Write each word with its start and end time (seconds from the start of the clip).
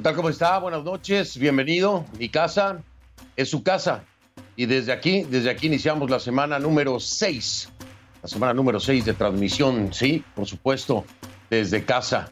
¿Qué 0.00 0.04
tal? 0.04 0.16
¿Cómo 0.16 0.30
está? 0.30 0.58
Buenas 0.58 0.82
noches, 0.82 1.36
bienvenido. 1.36 2.06
Mi 2.18 2.30
casa 2.30 2.82
es 3.36 3.50
su 3.50 3.62
casa. 3.62 4.02
Y 4.56 4.64
desde 4.64 4.92
aquí, 4.92 5.24
desde 5.24 5.50
aquí 5.50 5.66
iniciamos 5.66 6.08
la 6.08 6.18
semana 6.18 6.58
número 6.58 6.98
6. 6.98 7.68
La 8.22 8.26
semana 8.26 8.54
número 8.54 8.80
6 8.80 9.04
de 9.04 9.12
transmisión, 9.12 9.92
sí, 9.92 10.24
por 10.34 10.46
supuesto, 10.46 11.04
desde 11.50 11.84
casa. 11.84 12.30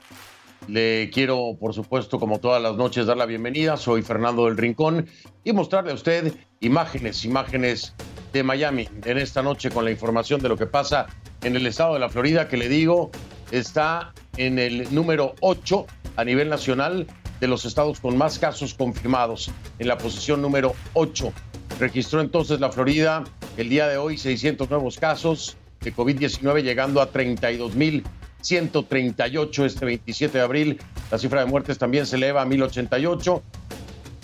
Le 0.66 1.10
quiero, 1.10 1.58
por 1.60 1.74
supuesto, 1.74 2.18
como 2.18 2.38
todas 2.38 2.62
las 2.62 2.74
noches, 2.76 3.04
dar 3.04 3.18
la 3.18 3.26
bienvenida. 3.26 3.76
Soy 3.76 4.00
Fernando 4.00 4.46
del 4.46 4.56
Rincón 4.56 5.06
y 5.44 5.52
mostrarle 5.52 5.90
a 5.90 5.94
usted 5.94 6.32
imágenes, 6.60 7.22
imágenes 7.26 7.92
de 8.32 8.44
Miami 8.44 8.88
en 9.04 9.18
esta 9.18 9.42
noche 9.42 9.68
con 9.68 9.84
la 9.84 9.90
información 9.90 10.40
de 10.40 10.48
lo 10.48 10.56
que 10.56 10.64
pasa 10.64 11.08
en 11.42 11.54
el 11.54 11.66
estado 11.66 11.92
de 11.92 12.00
la 12.00 12.08
Florida, 12.08 12.48
que 12.48 12.56
le 12.56 12.70
digo, 12.70 13.10
está 13.50 14.14
en 14.38 14.58
el 14.58 14.94
número 14.94 15.34
8 15.40 15.86
a 16.16 16.24
nivel 16.24 16.48
nacional 16.48 17.06
de 17.40 17.48
los 17.48 17.64
estados 17.64 18.00
con 18.00 18.16
más 18.16 18.38
casos 18.38 18.74
confirmados, 18.74 19.50
en 19.78 19.88
la 19.88 19.98
posición 19.98 20.40
número 20.42 20.74
8. 20.94 21.32
Registró 21.78 22.20
entonces 22.20 22.60
la 22.60 22.70
Florida 22.70 23.24
el 23.56 23.68
día 23.68 23.88
de 23.88 23.96
hoy 23.96 24.18
600 24.18 24.70
nuevos 24.70 24.98
casos 24.98 25.56
de 25.80 25.94
COVID-19, 25.94 26.62
llegando 26.62 27.00
a 27.00 27.12
32.138 27.12 29.64
este 29.64 29.84
27 29.84 30.38
de 30.38 30.44
abril. 30.44 30.80
La 31.10 31.18
cifra 31.18 31.40
de 31.40 31.46
muertes 31.46 31.78
también 31.78 32.06
se 32.06 32.14
eleva 32.16 32.42
a 32.42 32.46
1.088. 32.46 33.42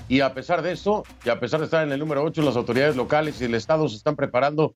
Y 0.08 0.20
a 0.20 0.34
pesar 0.34 0.62
de 0.62 0.72
esto, 0.72 1.04
y 1.24 1.30
a 1.30 1.40
pesar 1.40 1.60
de 1.60 1.66
estar 1.66 1.86
en 1.86 1.92
el 1.92 1.98
número 1.98 2.22
8, 2.24 2.42
las 2.42 2.56
autoridades 2.56 2.96
locales 2.96 3.40
y 3.40 3.44
el 3.44 3.54
Estado 3.54 3.88
se 3.88 3.96
están 3.96 4.16
preparando 4.16 4.74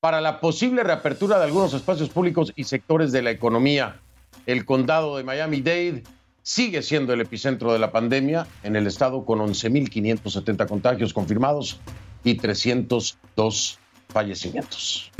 para 0.00 0.20
la 0.20 0.40
posible 0.40 0.82
reapertura 0.82 1.38
de 1.38 1.44
algunos 1.44 1.72
espacios 1.72 2.10
públicos 2.10 2.52
y 2.56 2.64
sectores 2.64 3.12
de 3.12 3.22
la 3.22 3.30
economía. 3.30 4.00
El 4.44 4.64
condado 4.64 5.16
de 5.16 5.24
Miami-Dade 5.24 6.02
sigue 6.46 6.80
siendo 6.82 7.12
el 7.12 7.20
epicentro 7.20 7.72
de 7.72 7.80
la 7.80 7.90
pandemia 7.90 8.46
en 8.62 8.76
el 8.76 8.86
estado 8.86 9.24
con 9.24 9.40
11.570 9.40 10.68
contagios 10.68 11.12
confirmados 11.12 11.80
y 12.22 12.36
302 12.36 13.80
fallecimientos. 14.08 15.10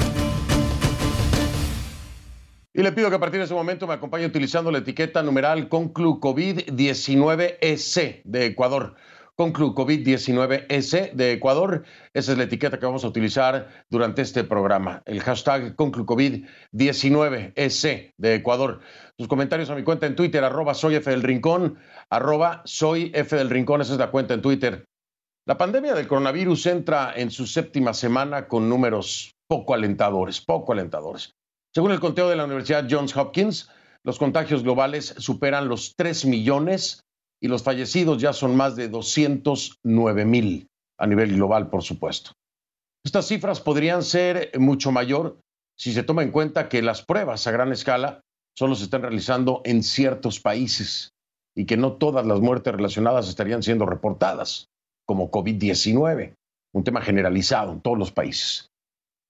Y 2.72 2.80
le 2.80 2.92
pido 2.92 3.10
que 3.10 3.16
a 3.16 3.18
partir 3.18 3.40
de 3.40 3.46
ese 3.46 3.54
momento 3.54 3.88
me 3.88 3.94
acompañe 3.94 4.24
utilizando 4.24 4.70
la 4.70 4.78
etiqueta 4.78 5.24
numeral 5.24 5.68
Conclu 5.68 6.20
COVID-19EC 6.20 8.20
de 8.22 8.46
Ecuador. 8.46 8.94
Conclu 9.36 9.74
COVID-19S 9.74 11.12
de 11.12 11.32
Ecuador. 11.32 11.84
Esa 12.14 12.32
es 12.32 12.38
la 12.38 12.44
etiqueta 12.44 12.78
que 12.78 12.86
vamos 12.86 13.04
a 13.04 13.08
utilizar 13.08 13.84
durante 13.90 14.22
este 14.22 14.44
programa. 14.44 15.02
El 15.04 15.20
hashtag 15.20 15.76
Conclu 15.76 16.06
COVID-19S 16.06 18.14
de 18.16 18.34
Ecuador. 18.34 18.80
Sus 19.18 19.28
comentarios 19.28 19.68
a 19.68 19.74
mi 19.74 19.82
cuenta 19.82 20.06
en 20.06 20.16
Twitter, 20.16 20.42
arroba 20.42 20.72
soy 20.72 20.98
del 20.98 21.22
Rincón, 21.22 21.78
arroba 22.08 22.62
soy 22.64 23.12
F 23.14 23.36
del 23.36 23.50
Rincón, 23.50 23.82
esa 23.82 23.92
es 23.92 23.98
la 23.98 24.10
cuenta 24.10 24.32
en 24.32 24.40
Twitter. 24.40 24.86
La 25.46 25.58
pandemia 25.58 25.94
del 25.94 26.08
coronavirus 26.08 26.66
entra 26.66 27.12
en 27.14 27.30
su 27.30 27.46
séptima 27.46 27.92
semana 27.92 28.48
con 28.48 28.70
números 28.70 29.32
poco 29.48 29.74
alentadores, 29.74 30.40
poco 30.40 30.72
alentadores. 30.72 31.34
Según 31.74 31.92
el 31.92 32.00
conteo 32.00 32.30
de 32.30 32.36
la 32.36 32.46
Universidad 32.46 32.86
Johns 32.90 33.14
Hopkins, 33.14 33.68
los 34.02 34.18
contagios 34.18 34.62
globales 34.62 35.14
superan 35.18 35.68
los 35.68 35.94
3 35.96 36.24
millones 36.24 37.05
y 37.40 37.48
los 37.48 37.62
fallecidos 37.62 38.20
ya 38.20 38.32
son 38.32 38.56
más 38.56 38.76
de 38.76 38.88
209 38.88 40.24
mil 40.24 40.68
a 40.98 41.06
nivel 41.06 41.34
global, 41.34 41.68
por 41.68 41.82
supuesto. 41.82 42.32
Estas 43.04 43.28
cifras 43.28 43.60
podrían 43.60 44.02
ser 44.02 44.50
mucho 44.58 44.90
mayor 44.90 45.38
si 45.78 45.92
se 45.92 46.02
toma 46.02 46.22
en 46.22 46.30
cuenta 46.30 46.68
que 46.68 46.82
las 46.82 47.02
pruebas 47.02 47.46
a 47.46 47.50
gran 47.50 47.70
escala 47.70 48.20
solo 48.56 48.74
se 48.74 48.84
están 48.84 49.02
realizando 49.02 49.60
en 49.64 49.82
ciertos 49.82 50.40
países 50.40 51.12
y 51.54 51.66
que 51.66 51.76
no 51.76 51.94
todas 51.94 52.26
las 52.26 52.40
muertes 52.40 52.74
relacionadas 52.74 53.28
estarían 53.28 53.62
siendo 53.62 53.86
reportadas, 53.86 54.68
como 55.06 55.30
COVID-19, 55.30 56.34
un 56.74 56.84
tema 56.84 57.00
generalizado 57.00 57.72
en 57.72 57.80
todos 57.80 57.98
los 57.98 58.12
países. 58.12 58.68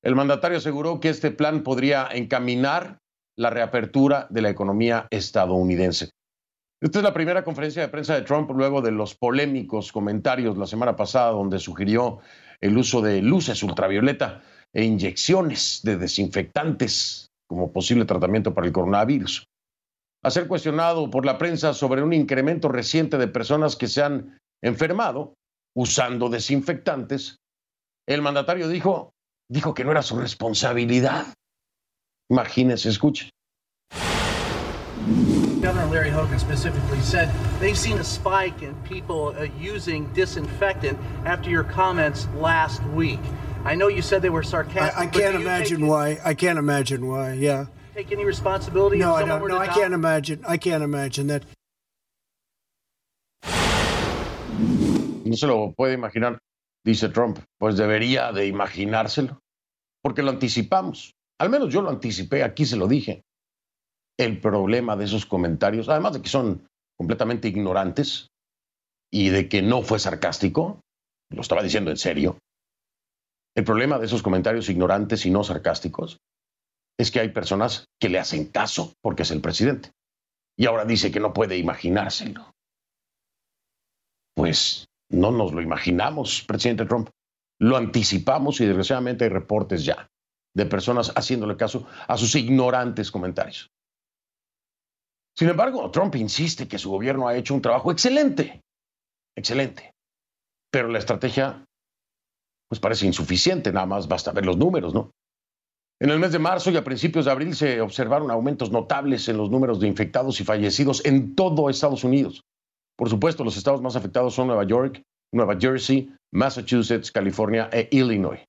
El 0.00 0.14
mandatario 0.14 0.56
aseguró 0.56 1.00
que 1.00 1.10
este 1.10 1.30
plan 1.30 1.62
podría 1.62 2.08
encaminar 2.10 3.00
la 3.38 3.50
reapertura 3.50 4.26
de 4.30 4.42
la 4.42 4.50
economía 4.50 5.06
estadounidense. 5.10 6.10
Esta 6.80 6.98
es 6.98 7.02
la 7.04 7.14
primera 7.14 7.44
conferencia 7.44 7.82
de 7.82 7.88
prensa 7.88 8.14
de 8.14 8.22
Trump 8.22 8.50
luego 8.50 8.82
de 8.82 8.90
los 8.90 9.14
polémicos 9.14 9.92
comentarios 9.92 10.58
la 10.58 10.66
semana 10.66 10.96
pasada 10.96 11.30
donde 11.30 11.58
sugirió 11.58 12.18
el 12.60 12.76
uso 12.76 13.00
de 13.00 13.22
luces 13.22 13.62
ultravioleta 13.62 14.42
e 14.72 14.84
inyecciones 14.84 15.80
de 15.82 15.96
desinfectantes 15.96 17.28
como 17.48 17.72
posible 17.72 18.04
tratamiento 18.04 18.54
para 18.54 18.66
el 18.66 18.72
coronavirus. 18.72 19.46
A 20.24 20.30
ser 20.30 20.48
cuestionado 20.48 21.10
por 21.10 21.24
la 21.24 21.38
prensa 21.38 21.74
sobre 21.74 22.02
un 22.02 22.12
incremento 22.12 22.68
reciente 22.68 23.18
de 23.18 23.28
personas 23.28 23.76
que 23.76 23.86
se 23.86 24.02
han 24.02 24.38
enfermado 24.62 25.34
usando 25.76 26.28
desinfectantes, 26.28 27.36
el 28.06 28.20
mandatario 28.20 28.68
dijo, 28.68 29.12
dijo 29.48 29.74
que 29.74 29.84
no 29.84 29.92
era 29.92 30.02
su 30.02 30.18
responsabilidad. 30.18 31.26
Imagínense, 32.30 32.86
escuchen. 32.88 33.30
Governor 35.62 35.86
Larry 35.86 36.10
Hogan 36.10 36.38
specifically 36.38 37.00
said 37.00 37.30
they've 37.58 37.76
seen 37.78 37.98
a 37.98 38.04
spike 38.04 38.62
in 38.62 38.74
people 38.82 39.34
uh, 39.38 39.46
using 39.58 40.06
disinfectant 40.12 40.98
after 41.24 41.50
your 41.50 41.64
comments 41.64 42.28
last 42.36 42.82
week. 42.94 43.20
I 43.64 43.74
know 43.74 43.88
you 43.88 44.02
said 44.02 44.22
they 44.22 44.30
were 44.30 44.42
sarcastic. 44.42 44.98
I, 44.98 45.04
I 45.04 45.06
can't 45.06 45.34
imagine 45.36 45.86
why. 45.86 46.18
I 46.24 46.34
can't 46.34 46.58
imagine 46.58 47.06
why. 47.06 47.32
Yeah. 47.32 47.66
Take 47.94 48.12
any 48.12 48.24
responsibility? 48.24 48.98
No, 48.98 49.14
I 49.14 49.24
don't. 49.24 49.46
No, 49.48 49.58
I 49.58 49.66
can't 49.66 49.94
imagine. 49.94 50.44
I 50.46 50.58
can't 50.58 50.84
imagine 50.84 51.26
that. 51.28 51.44
No 55.24 55.34
se 55.34 55.46
lo 55.46 55.74
puede 55.76 55.94
imaginar, 55.94 56.38
dice 56.84 57.08
Trump. 57.08 57.40
Pues 57.58 57.76
debería 57.76 58.32
de 58.32 58.46
imaginárselo, 58.46 59.40
porque 60.02 60.22
lo 60.22 60.30
anticipamos. 60.30 61.12
Al 61.38 61.50
menos 61.50 61.72
yo 61.72 61.82
lo 61.82 61.90
anticipé, 61.90 62.42
aquí 62.42 62.66
se 62.66 62.76
lo 62.76 62.88
dije. 62.88 63.22
El 64.18 64.40
problema 64.40 64.96
de 64.96 65.04
esos 65.04 65.26
comentarios, 65.26 65.88
además 65.88 66.14
de 66.14 66.22
que 66.22 66.28
son 66.28 66.66
completamente 66.96 67.46
ignorantes 67.46 68.28
y 69.12 69.28
de 69.28 69.48
que 69.48 69.62
no 69.62 69.82
fue 69.82 70.00
sarcástico, 70.00 70.80
lo 71.30 71.40
estaba 71.40 71.62
diciendo 71.62 71.90
en 71.90 71.96
serio, 71.96 72.38
el 73.56 73.64
problema 73.64 73.98
de 73.98 74.06
esos 74.06 74.22
comentarios 74.22 74.68
ignorantes 74.68 75.24
y 75.26 75.30
no 75.30 75.44
sarcásticos 75.44 76.18
es 76.98 77.10
que 77.12 77.20
hay 77.20 77.28
personas 77.28 77.86
que 78.00 78.08
le 78.08 78.18
hacen 78.18 78.46
caso 78.46 78.92
porque 79.00 79.22
es 79.22 79.30
el 79.30 79.40
presidente. 79.40 79.92
Y 80.56 80.66
ahora 80.66 80.84
dice 80.84 81.12
que 81.12 81.20
no 81.20 81.32
puede 81.32 81.56
imaginárselo. 81.56 82.50
Pues 84.34 84.86
no 85.08 85.30
nos 85.30 85.52
lo 85.52 85.62
imaginamos, 85.62 86.42
presidente 86.42 86.86
Trump. 86.86 87.10
Lo 87.60 87.76
anticipamos 87.76 88.60
y 88.60 88.66
desgraciadamente 88.66 89.24
hay 89.24 89.30
reportes 89.30 89.84
ya 89.84 90.08
de 90.58 90.66
personas 90.66 91.12
haciéndole 91.14 91.56
caso 91.56 91.86
a 92.06 92.16
sus 92.18 92.34
ignorantes 92.34 93.10
comentarios. 93.10 93.70
Sin 95.38 95.48
embargo, 95.48 95.90
Trump 95.90 96.16
insiste 96.16 96.66
que 96.66 96.78
su 96.78 96.90
gobierno 96.90 97.28
ha 97.28 97.36
hecho 97.36 97.54
un 97.54 97.62
trabajo 97.62 97.92
excelente, 97.92 98.60
excelente, 99.36 99.92
pero 100.70 100.88
la 100.88 100.98
estrategia 100.98 101.64
pues 102.68 102.80
parece 102.80 103.06
insuficiente, 103.06 103.72
nada 103.72 103.86
más 103.86 104.08
basta 104.08 104.32
ver 104.32 104.44
los 104.44 104.58
números, 104.58 104.92
¿no? 104.92 105.12
En 106.00 106.10
el 106.10 106.18
mes 106.18 106.32
de 106.32 106.38
marzo 106.38 106.70
y 106.70 106.76
a 106.76 106.84
principios 106.84 107.24
de 107.24 107.30
abril 107.30 107.54
se 107.54 107.80
observaron 107.80 108.30
aumentos 108.30 108.70
notables 108.70 109.28
en 109.28 109.36
los 109.36 109.50
números 109.50 109.80
de 109.80 109.88
infectados 109.88 110.40
y 110.40 110.44
fallecidos 110.44 111.04
en 111.04 111.34
todo 111.34 111.70
Estados 111.70 112.04
Unidos. 112.04 112.42
Por 112.96 113.08
supuesto, 113.08 113.42
los 113.42 113.56
estados 113.56 113.80
más 113.80 113.96
afectados 113.96 114.34
son 114.34 114.48
Nueva 114.48 114.64
York, 114.64 115.02
Nueva 115.32 115.56
Jersey, 115.58 116.12
Massachusetts, 116.32 117.10
California 117.10 117.70
e 117.72 117.88
Illinois. 117.90 118.44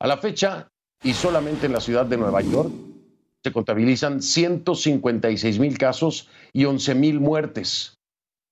A 0.00 0.06
la 0.06 0.18
fecha, 0.18 0.68
y 1.02 1.12
solamente 1.12 1.66
en 1.66 1.72
la 1.72 1.80
ciudad 1.80 2.06
de 2.06 2.16
Nueva 2.16 2.40
York, 2.40 2.70
se 3.44 3.52
contabilizan 3.52 4.22
156 4.22 5.58
mil 5.58 5.78
casos 5.78 6.28
y 6.52 6.64
11 6.64 6.94
mil 6.94 7.20
muertes. 7.20 7.96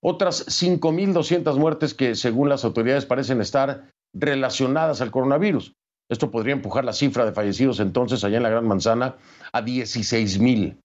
Otras 0.00 0.46
5.200 0.46 1.56
muertes 1.58 1.94
que, 1.94 2.14
según 2.14 2.48
las 2.48 2.64
autoridades, 2.64 3.06
parecen 3.06 3.40
estar 3.40 3.90
relacionadas 4.12 5.00
al 5.00 5.10
coronavirus. 5.10 5.72
Esto 6.08 6.30
podría 6.30 6.52
empujar 6.52 6.84
la 6.84 6.92
cifra 6.92 7.24
de 7.24 7.32
fallecidos 7.32 7.80
entonces 7.80 8.22
allá 8.22 8.36
en 8.36 8.42
la 8.42 8.50
Gran 8.50 8.68
Manzana 8.68 9.16
a 9.52 9.62
16 9.62 10.38
mil. 10.38 10.78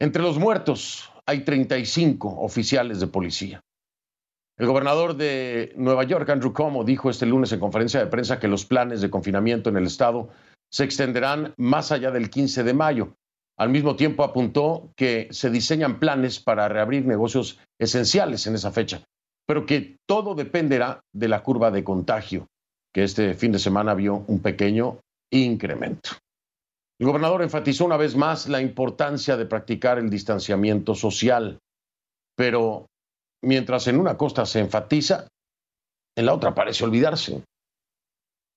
Entre 0.00 0.22
los 0.22 0.38
muertos 0.38 1.10
hay 1.26 1.44
35 1.44 2.40
oficiales 2.40 3.00
de 3.00 3.08
policía. 3.08 3.60
El 4.56 4.66
gobernador 4.66 5.16
de 5.16 5.72
Nueva 5.76 6.04
York, 6.04 6.28
Andrew 6.30 6.52
Cuomo, 6.52 6.84
dijo 6.84 7.10
este 7.10 7.26
lunes 7.26 7.52
en 7.52 7.60
conferencia 7.60 8.00
de 8.00 8.06
prensa 8.06 8.40
que 8.40 8.48
los 8.48 8.64
planes 8.64 9.00
de 9.00 9.10
confinamiento 9.10 9.70
en 9.70 9.76
el 9.76 9.86
estado 9.86 10.30
se 10.70 10.84
extenderán 10.84 11.54
más 11.56 11.92
allá 11.92 12.10
del 12.10 12.30
15 12.30 12.62
de 12.62 12.74
mayo. 12.74 13.14
Al 13.58 13.70
mismo 13.70 13.96
tiempo 13.96 14.22
apuntó 14.22 14.92
que 14.96 15.28
se 15.30 15.50
diseñan 15.50 15.98
planes 15.98 16.38
para 16.38 16.68
reabrir 16.68 17.04
negocios 17.06 17.58
esenciales 17.78 18.46
en 18.46 18.54
esa 18.54 18.70
fecha, 18.70 19.02
pero 19.46 19.66
que 19.66 19.96
todo 20.06 20.34
dependerá 20.34 21.00
de 21.12 21.28
la 21.28 21.42
curva 21.42 21.70
de 21.70 21.82
contagio, 21.82 22.46
que 22.94 23.02
este 23.02 23.34
fin 23.34 23.52
de 23.52 23.58
semana 23.58 23.94
vio 23.94 24.24
un 24.28 24.40
pequeño 24.40 25.00
incremento. 25.32 26.10
El 27.00 27.06
gobernador 27.06 27.42
enfatizó 27.42 27.84
una 27.84 27.96
vez 27.96 28.16
más 28.16 28.48
la 28.48 28.60
importancia 28.60 29.36
de 29.36 29.46
practicar 29.46 29.98
el 29.98 30.10
distanciamiento 30.10 30.94
social, 30.94 31.58
pero 32.36 32.86
mientras 33.42 33.86
en 33.86 33.98
una 33.98 34.16
costa 34.16 34.46
se 34.46 34.60
enfatiza, 34.60 35.28
en 36.16 36.26
la 36.26 36.34
otra 36.34 36.54
parece 36.54 36.84
olvidarse. 36.84 37.42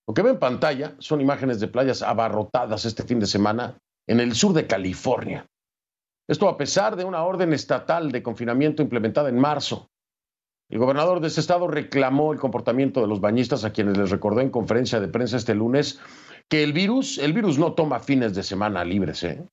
Lo 0.06 0.14
que 0.14 0.22
ve 0.22 0.30
en 0.30 0.38
pantalla 0.38 0.96
son 0.98 1.20
imágenes 1.20 1.60
de 1.60 1.68
playas 1.68 2.02
abarrotadas 2.02 2.84
este 2.84 3.04
fin 3.04 3.20
de 3.20 3.26
semana 3.26 3.78
en 4.06 4.20
el 4.20 4.34
sur 4.34 4.52
de 4.52 4.66
California. 4.66 5.46
Esto 6.28 6.48
a 6.48 6.56
pesar 6.56 6.96
de 6.96 7.04
una 7.04 7.24
orden 7.24 7.52
estatal 7.52 8.10
de 8.10 8.22
confinamiento 8.22 8.82
implementada 8.82 9.28
en 9.28 9.38
marzo. 9.38 9.88
El 10.70 10.78
gobernador 10.78 11.20
de 11.20 11.28
ese 11.28 11.40
estado 11.40 11.68
reclamó 11.68 12.32
el 12.32 12.38
comportamiento 12.38 13.00
de 13.00 13.06
los 13.06 13.20
bañistas 13.20 13.64
a 13.64 13.72
quienes 13.72 13.98
les 13.98 14.10
recordó 14.10 14.40
en 14.40 14.50
conferencia 14.50 15.00
de 15.00 15.08
prensa 15.08 15.36
este 15.36 15.54
lunes 15.54 16.00
que 16.48 16.62
el 16.62 16.72
virus, 16.72 17.18
el 17.18 17.32
virus 17.32 17.58
no 17.58 17.74
toma 17.74 18.00
fines 18.00 18.34
de 18.34 18.42
semana 18.42 18.84
libres. 18.84 19.22
¿eh? 19.24 19.46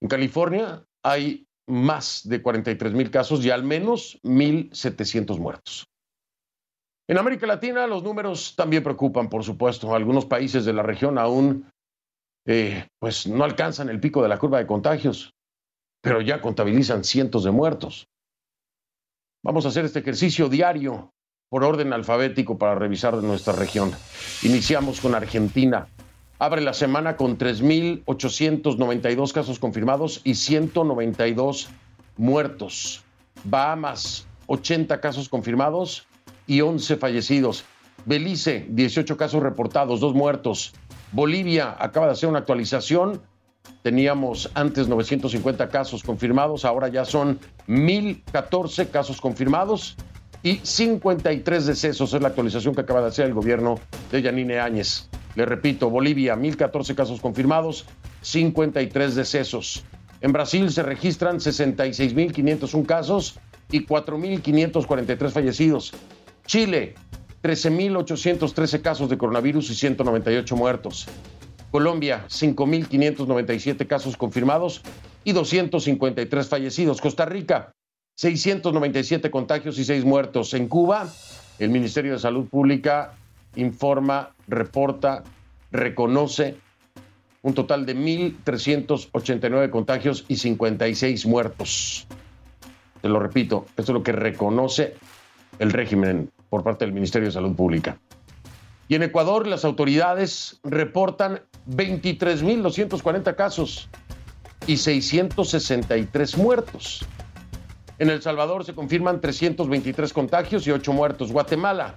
En 0.00 0.08
California 0.08 0.84
hay 1.02 1.46
más 1.66 2.26
de 2.26 2.40
43 2.40 2.92
mil 2.94 3.10
casos 3.10 3.44
y 3.44 3.50
al 3.50 3.62
menos 3.62 4.18
1.700 4.22 5.38
muertos. 5.38 5.86
En 7.08 7.16
América 7.16 7.46
Latina 7.46 7.86
los 7.86 8.02
números 8.02 8.54
también 8.54 8.82
preocupan, 8.82 9.30
por 9.30 9.42
supuesto. 9.42 9.94
Algunos 9.94 10.26
países 10.26 10.66
de 10.66 10.74
la 10.74 10.82
región 10.82 11.16
aún 11.16 11.70
eh, 12.46 12.86
pues 12.98 13.26
no 13.26 13.44
alcanzan 13.44 13.88
el 13.88 13.98
pico 13.98 14.22
de 14.22 14.28
la 14.28 14.38
curva 14.38 14.58
de 14.58 14.66
contagios, 14.66 15.34
pero 16.02 16.20
ya 16.20 16.42
contabilizan 16.42 17.04
cientos 17.04 17.44
de 17.44 17.50
muertos. 17.50 18.08
Vamos 19.42 19.64
a 19.64 19.68
hacer 19.68 19.86
este 19.86 20.00
ejercicio 20.00 20.50
diario 20.50 21.14
por 21.48 21.64
orden 21.64 21.94
alfabético 21.94 22.58
para 22.58 22.74
revisar 22.74 23.14
nuestra 23.22 23.54
región. 23.54 23.92
Iniciamos 24.42 25.00
con 25.00 25.14
Argentina. 25.14 25.88
Abre 26.38 26.60
la 26.60 26.74
semana 26.74 27.16
con 27.16 27.38
3.892 27.38 29.32
casos 29.32 29.58
confirmados 29.58 30.20
y 30.24 30.34
192 30.34 31.70
muertos. 32.18 33.02
Bahamas, 33.44 34.26
80 34.46 35.00
casos 35.00 35.30
confirmados 35.30 36.07
y 36.48 36.62
11 36.62 36.96
fallecidos. 36.96 37.64
Belice, 38.04 38.66
18 38.70 39.16
casos 39.16 39.40
reportados, 39.42 40.00
dos 40.00 40.14
muertos. 40.14 40.72
Bolivia 41.12 41.76
acaba 41.78 42.06
de 42.06 42.12
hacer 42.12 42.28
una 42.28 42.40
actualización. 42.40 43.20
Teníamos 43.82 44.50
antes 44.54 44.88
950 44.88 45.68
casos 45.68 46.02
confirmados, 46.02 46.64
ahora 46.64 46.88
ya 46.88 47.04
son 47.04 47.38
1014 47.66 48.88
casos 48.88 49.20
confirmados 49.20 49.96
y 50.42 50.60
53 50.62 51.66
decesos. 51.66 52.14
Es 52.14 52.22
la 52.22 52.28
actualización 52.28 52.74
que 52.74 52.80
acaba 52.80 53.02
de 53.02 53.08
hacer 53.08 53.26
el 53.26 53.34
gobierno 53.34 53.78
de 54.10 54.22
Yanine 54.22 54.58
Áñez. 54.58 55.08
Le 55.34 55.44
repito, 55.44 55.90
Bolivia, 55.90 56.34
1014 56.34 56.94
casos 56.94 57.20
confirmados, 57.20 57.84
53 58.22 59.14
decesos. 59.14 59.84
En 60.20 60.32
Brasil 60.32 60.70
se 60.72 60.82
registran 60.82 61.38
66.501 61.38 62.86
casos 62.86 63.38
y 63.70 63.86
4.543 63.86 65.30
fallecidos. 65.30 65.92
Chile, 66.48 66.94
13.813 67.42 68.80
casos 68.80 69.10
de 69.10 69.18
coronavirus 69.18 69.68
y 69.68 69.74
198 69.74 70.56
muertos. 70.56 71.06
Colombia, 71.70 72.24
5.597 72.26 73.86
casos 73.86 74.16
confirmados 74.16 74.80
y 75.24 75.32
253 75.32 76.48
fallecidos. 76.48 77.02
Costa 77.02 77.26
Rica, 77.26 77.74
697 78.16 79.30
contagios 79.30 79.78
y 79.78 79.84
6 79.84 80.06
muertos. 80.06 80.54
En 80.54 80.68
Cuba, 80.68 81.12
el 81.58 81.68
Ministerio 81.68 82.12
de 82.12 82.18
Salud 82.18 82.46
Pública 82.46 83.12
informa, 83.56 84.34
reporta, 84.46 85.24
reconoce 85.70 86.56
un 87.42 87.52
total 87.52 87.84
de 87.84 87.94
1.389 87.94 89.68
contagios 89.68 90.24
y 90.28 90.36
56 90.36 91.26
muertos. 91.26 92.06
Te 93.02 93.08
lo 93.10 93.20
repito, 93.20 93.66
esto 93.76 93.82
es 93.82 93.88
lo 93.90 94.02
que 94.02 94.12
reconoce 94.12 94.94
el 95.58 95.72
régimen 95.72 96.30
por 96.48 96.62
parte 96.62 96.84
del 96.84 96.94
Ministerio 96.94 97.28
de 97.28 97.32
Salud 97.32 97.54
Pública. 97.54 97.98
Y 98.88 98.94
en 98.94 99.02
Ecuador 99.02 99.46
las 99.46 99.64
autoridades 99.64 100.60
reportan 100.64 101.42
23.240 101.68 103.34
casos 103.36 103.88
y 104.66 104.78
663 104.78 106.38
muertos. 106.38 107.04
En 107.98 108.10
El 108.10 108.22
Salvador 108.22 108.64
se 108.64 108.74
confirman 108.74 109.20
323 109.20 110.12
contagios 110.12 110.66
y 110.66 110.70
8 110.70 110.92
muertos. 110.92 111.32
Guatemala, 111.32 111.96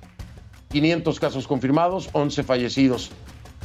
500 0.70 1.20
casos 1.20 1.48
confirmados, 1.48 2.10
11 2.12 2.44
fallecidos. 2.44 3.12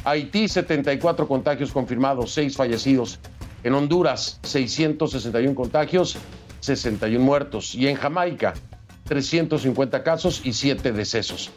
Haití, 0.05 0.47
74 0.47 1.27
contagios 1.27 1.71
confirmados, 1.71 2.31
6 2.33 2.55
fallecidos. 2.55 3.19
En 3.63 3.73
Honduras, 3.73 4.39
661 4.43 5.55
contagios, 5.55 6.17
61 6.61 7.23
muertos. 7.23 7.75
Y 7.75 7.87
en 7.87 7.95
Jamaica, 7.95 8.53
350 9.07 10.03
casos 10.03 10.45
y 10.45 10.53
7 10.53 10.91
decesos. 10.91 11.49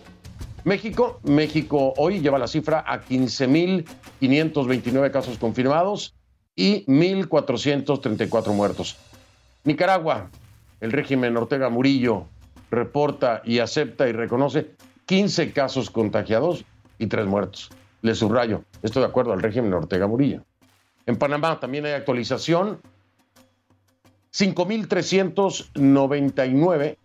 México, 0.65 1.21
México 1.25 1.93
hoy 1.97 2.21
lleva 2.21 2.39
la 2.39 2.47
cifra 2.47 2.85
a 2.87 3.03
15.529 3.03 5.11
casos 5.11 5.39
confirmados 5.39 6.15
y 6.55 6.85
1.434 6.87 8.53
muertos. 8.53 8.99
Nicaragua, 9.65 10.31
el 10.81 10.93
régimen 10.93 11.35
Ortega 11.37 11.69
Murillo 11.71 12.27
reporta 12.71 13.43
y 13.45 13.59
acepta 13.59 14.09
y 14.09 14.13
reconoce 14.13 14.71
15 15.07 15.53
casos 15.53 15.91
contagiados 15.91 16.65
y 16.99 17.07
3 17.07 17.27
muertos. 17.27 17.71
Le 18.03 18.15
subrayo, 18.15 18.63
esto 18.83 19.01
de 19.01 19.07
acuerdo 19.07 19.33
al 19.33 19.43
régimen 19.43 19.73
Ortega 19.73 20.07
Murillo. 20.07 20.45
En 21.07 21.17
Panamá 21.17 21.59
también 21.59 21.87
hay 21.87 21.93
actualización. 21.93 22.81
5.399 24.33 26.97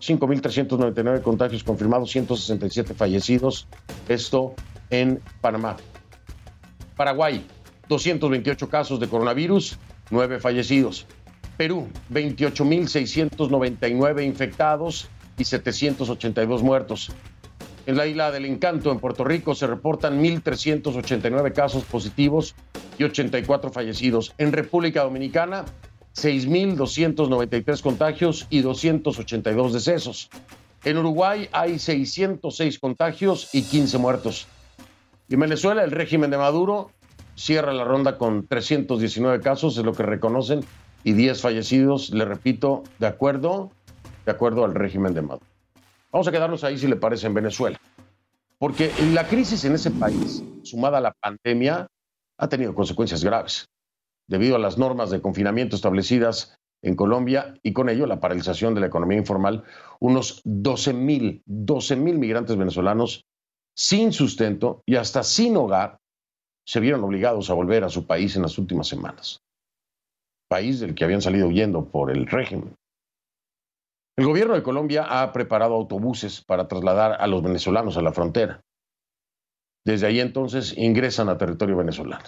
5.399 0.00 1.22
contagios 1.22 1.64
confirmados, 1.64 2.10
167 2.10 2.94
fallecidos. 2.94 3.66
Esto 4.08 4.54
en 4.90 5.20
Panamá. 5.40 5.76
Paraguay, 6.96 7.46
228 7.88 8.68
casos 8.68 9.00
de 9.00 9.08
coronavirus, 9.08 9.78
9 10.10 10.38
fallecidos. 10.40 11.06
Perú, 11.56 11.88
28.699 12.10 14.24
infectados 14.24 15.08
y 15.38 15.44
782 15.44 16.62
muertos. 16.62 17.12
En 17.86 17.96
la 17.96 18.06
isla 18.06 18.30
del 18.32 18.46
Encanto, 18.46 18.90
en 18.90 18.98
Puerto 18.98 19.22
Rico, 19.24 19.54
se 19.54 19.66
reportan 19.66 20.22
1.389 20.22 21.52
casos 21.52 21.84
positivos 21.84 22.54
y 22.98 23.04
84 23.04 23.70
fallecidos. 23.70 24.34
En 24.38 24.52
República 24.52 25.04
Dominicana, 25.04 25.64
6.293 26.16 27.82
contagios 27.82 28.46
y 28.48 28.62
282 28.62 29.72
decesos. 29.72 30.30
En 30.84 30.96
Uruguay 30.98 31.48
hay 31.52 31.78
606 31.78 32.78
contagios 32.78 33.54
y 33.54 33.62
15 33.62 33.98
muertos. 33.98 34.46
Y 35.28 35.34
en 35.34 35.40
Venezuela, 35.40 35.84
el 35.84 35.90
régimen 35.90 36.30
de 36.30 36.38
Maduro 36.38 36.90
cierra 37.34 37.72
la 37.72 37.84
ronda 37.84 38.16
con 38.16 38.46
319 38.46 39.42
casos, 39.42 39.76
es 39.76 39.84
lo 39.84 39.92
que 39.92 40.04
reconocen, 40.04 40.64
y 41.04 41.12
10 41.12 41.40
fallecidos, 41.40 42.10
le 42.10 42.24
repito, 42.24 42.82
de 42.98 43.08
acuerdo, 43.08 43.70
de 44.24 44.32
acuerdo 44.32 44.64
al 44.64 44.74
régimen 44.74 45.12
de 45.12 45.22
Maduro. 45.22 45.46
Vamos 46.12 46.28
a 46.28 46.32
quedarnos 46.32 46.64
ahí 46.64 46.78
si 46.78 46.86
le 46.86 46.96
parece 46.96 47.26
en 47.26 47.34
Venezuela. 47.34 47.78
Porque 48.58 48.90
la 49.12 49.28
crisis 49.28 49.64
en 49.64 49.74
ese 49.74 49.90
país, 49.90 50.42
sumada 50.62 50.98
a 50.98 51.02
la 51.02 51.12
pandemia, 51.12 51.86
ha 52.38 52.48
tenido 52.48 52.74
consecuencias 52.74 53.22
graves, 53.22 53.68
debido 54.28 54.56
a 54.56 54.58
las 54.58 54.78
normas 54.78 55.10
de 55.10 55.20
confinamiento 55.20 55.76
establecidas 55.76 56.58
en 56.82 56.94
Colombia 56.94 57.54
y 57.62 57.72
con 57.72 57.88
ello 57.88 58.06
la 58.06 58.20
paralización 58.20 58.74
de 58.74 58.80
la 58.80 58.86
economía 58.86 59.18
informal, 59.18 59.64
unos 60.00 60.40
12 60.44 60.92
mil, 60.92 61.42
12 61.46 61.96
mil 61.96 62.18
migrantes 62.18 62.56
venezolanos 62.56 63.24
sin 63.76 64.12
sustento 64.12 64.82
y 64.86 64.96
hasta 64.96 65.22
sin 65.22 65.56
hogar 65.56 65.98
se 66.66 66.80
vieron 66.80 67.04
obligados 67.04 67.50
a 67.50 67.54
volver 67.54 67.84
a 67.84 67.88
su 67.88 68.06
país 68.06 68.36
en 68.36 68.42
las 68.42 68.58
últimas 68.58 68.88
semanas. 68.88 69.38
País 70.48 70.80
del 70.80 70.94
que 70.94 71.04
habían 71.04 71.22
salido 71.22 71.48
huyendo 71.48 71.84
por 71.90 72.10
el 72.10 72.26
régimen. 72.26 72.74
El 74.16 74.26
gobierno 74.26 74.54
de 74.54 74.62
Colombia 74.62 75.04
ha 75.08 75.32
preparado 75.32 75.74
autobuses 75.74 76.42
para 76.42 76.68
trasladar 76.68 77.20
a 77.20 77.26
los 77.26 77.42
venezolanos 77.42 77.96
a 77.96 78.02
la 78.02 78.12
frontera. 78.12 78.60
Desde 79.84 80.06
ahí 80.06 80.20
entonces 80.20 80.76
ingresan 80.76 81.28
a 81.28 81.36
territorio 81.36 81.76
venezolano. 81.76 82.24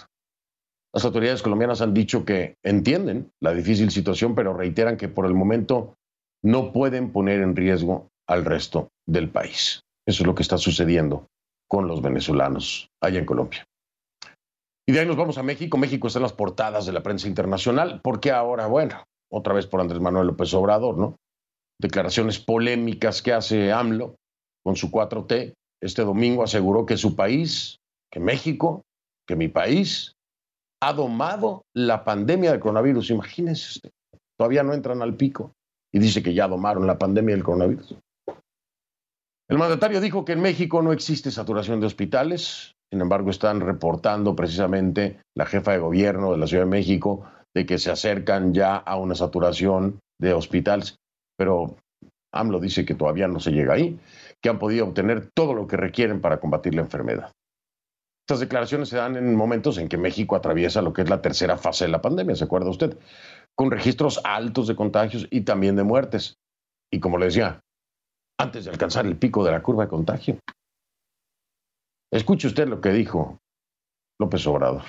Las 0.93 1.05
autoridades 1.05 1.41
colombianas 1.41 1.81
han 1.81 1.93
dicho 1.93 2.25
que 2.25 2.55
entienden 2.63 3.31
la 3.39 3.53
difícil 3.53 3.91
situación, 3.91 4.35
pero 4.35 4.53
reiteran 4.53 4.97
que 4.97 5.07
por 5.07 5.25
el 5.25 5.33
momento 5.33 5.95
no 6.43 6.71
pueden 6.71 7.11
poner 7.11 7.41
en 7.41 7.55
riesgo 7.55 8.09
al 8.27 8.45
resto 8.45 8.89
del 9.05 9.29
país. 9.29 9.81
Eso 10.07 10.23
es 10.23 10.27
lo 10.27 10.33
que 10.33 10.43
está 10.43 10.57
sucediendo 10.57 11.27
con 11.67 11.87
los 11.87 12.01
venezolanos 12.01 12.89
allá 13.01 13.19
en 13.19 13.25
Colombia. 13.25 13.65
Y 14.87 14.91
de 14.91 15.01
ahí 15.01 15.05
nos 15.05 15.17
vamos 15.17 15.37
a 15.37 15.43
México. 15.43 15.77
México 15.77 16.07
está 16.07 16.17
en 16.17 16.23
las 16.23 16.33
portadas 16.33 16.87
de 16.87 16.93
la 16.93 17.03
prensa 17.03 17.27
internacional, 17.27 18.01
porque 18.03 18.31
ahora, 18.31 18.65
bueno, 18.65 19.03
otra 19.31 19.53
vez 19.53 19.67
por 19.67 19.81
Andrés 19.81 20.01
Manuel 20.01 20.27
López 20.27 20.51
Obrador, 20.55 20.97
¿no? 20.97 21.15
declaraciones 21.79 22.39
polémicas 22.39 23.21
que 23.21 23.33
hace 23.33 23.71
AMLO 23.71 24.15
con 24.63 24.75
su 24.75 24.91
4T. 24.91 25.53
Este 25.81 26.03
domingo 26.03 26.43
aseguró 26.43 26.85
que 26.85 26.97
su 26.97 27.15
país, 27.15 27.77
que 28.11 28.19
México, 28.19 28.83
que 29.25 29.35
mi 29.35 29.47
país, 29.47 30.13
ha 30.81 30.93
domado 30.93 31.63
la 31.75 32.03
pandemia 32.03 32.51
del 32.51 32.59
coronavirus. 32.59 33.11
Imagínense, 33.11 33.91
todavía 34.37 34.63
no 34.63 34.73
entran 34.73 35.01
al 35.01 35.15
pico 35.15 35.53
y 35.93 35.99
dice 35.99 36.23
que 36.23 36.33
ya 36.33 36.47
domaron 36.47 36.87
la 36.87 36.97
pandemia 36.97 37.35
del 37.35 37.43
coronavirus. 37.43 37.95
El 39.49 39.57
mandatario 39.57 39.99
dijo 39.99 40.25
que 40.25 40.33
en 40.33 40.41
México 40.41 40.81
no 40.81 40.93
existe 40.93 41.31
saturación 41.31 41.79
de 41.79 41.87
hospitales, 41.87 42.75
sin 42.91 43.01
embargo 43.01 43.31
están 43.31 43.61
reportando 43.61 44.35
precisamente 44.35 45.19
la 45.35 45.45
jefa 45.45 45.71
de 45.71 45.79
gobierno 45.79 46.31
de 46.31 46.37
la 46.37 46.47
Ciudad 46.47 46.63
de 46.63 46.69
México 46.69 47.25
de 47.55 47.65
que 47.65 47.79
se 47.79 47.89
acercan 47.89 48.53
ya 48.53 48.75
a 48.75 48.95
una 48.97 49.15
saturación 49.15 49.99
de 50.21 50.33
hospitales 50.33 50.99
pero 51.39 51.77
AMLO 52.33 52.59
dice 52.59 52.85
que 52.85 52.95
todavía 52.95 53.29
no 53.29 53.39
se 53.39 53.51
llega 53.51 53.73
ahí, 53.73 53.97
que 54.41 54.49
han 54.49 54.59
podido 54.59 54.85
obtener 54.85 55.29
todo 55.33 55.53
lo 55.53 55.67
que 55.67 55.77
requieren 55.77 56.19
para 56.19 56.41
combatir 56.41 56.75
la 56.75 56.81
enfermedad. 56.81 57.31
Estas 58.29 58.41
declaraciones 58.41 58.89
se 58.89 58.97
dan 58.97 59.15
en 59.15 59.33
momentos 59.33 59.79
en 59.79 59.89
que 59.89 59.97
México 59.97 60.35
atraviesa 60.35 60.83
lo 60.83 60.93
que 60.93 61.01
es 61.01 61.09
la 61.09 61.19
tercera 61.19 61.57
fase 61.57 61.85
de 61.85 61.89
la 61.89 61.99
pandemia, 61.99 62.35
¿se 62.35 62.43
acuerda 62.43 62.69
usted? 62.69 62.95
Con 63.55 63.71
registros 63.71 64.21
altos 64.23 64.67
de 64.67 64.75
contagios 64.75 65.27
y 65.31 65.41
también 65.41 65.75
de 65.75 65.81
muertes. 65.81 66.37
Y 66.93 66.99
como 66.99 67.17
le 67.17 67.25
decía, 67.25 67.59
antes 68.39 68.65
de 68.65 68.69
alcanzar 68.69 69.07
el 69.07 69.17
pico 69.17 69.43
de 69.43 69.51
la 69.51 69.63
curva 69.63 69.85
de 69.85 69.89
contagio. 69.89 70.37
Escuche 72.13 72.45
usted 72.45 72.67
lo 72.67 72.79
que 72.79 72.91
dijo 72.91 73.39
López 74.19 74.45
Obrador. 74.45 74.83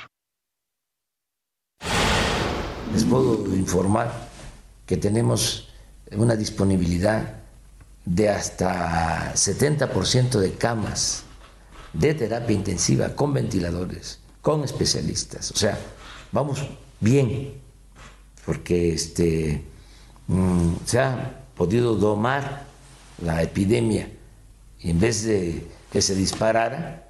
Les 2.92 3.06
puedo 3.06 3.46
informar 3.56 4.12
que 4.84 4.98
tenemos 4.98 5.72
una 6.12 6.36
disponibilidad 6.36 7.40
de 8.04 8.28
hasta 8.28 9.32
70% 9.32 10.38
de 10.38 10.52
camas 10.56 11.24
de 11.92 12.14
terapia 12.14 12.54
intensiva 12.54 13.14
con 13.14 13.32
ventiladores, 13.32 14.20
con 14.42 14.64
especialistas. 14.64 15.50
O 15.50 15.56
sea, 15.56 15.78
vamos 16.32 16.60
bien, 17.00 17.54
porque 18.46 18.94
este, 18.94 19.64
mm, 20.26 20.74
se 20.84 20.98
ha 20.98 21.44
podido 21.54 21.94
domar 21.94 22.64
la 23.22 23.42
epidemia 23.42 24.08
y 24.80 24.90
en 24.90 25.00
vez 25.00 25.24
de 25.24 25.66
que 25.92 26.00
se 26.00 26.14
disparara, 26.14 27.08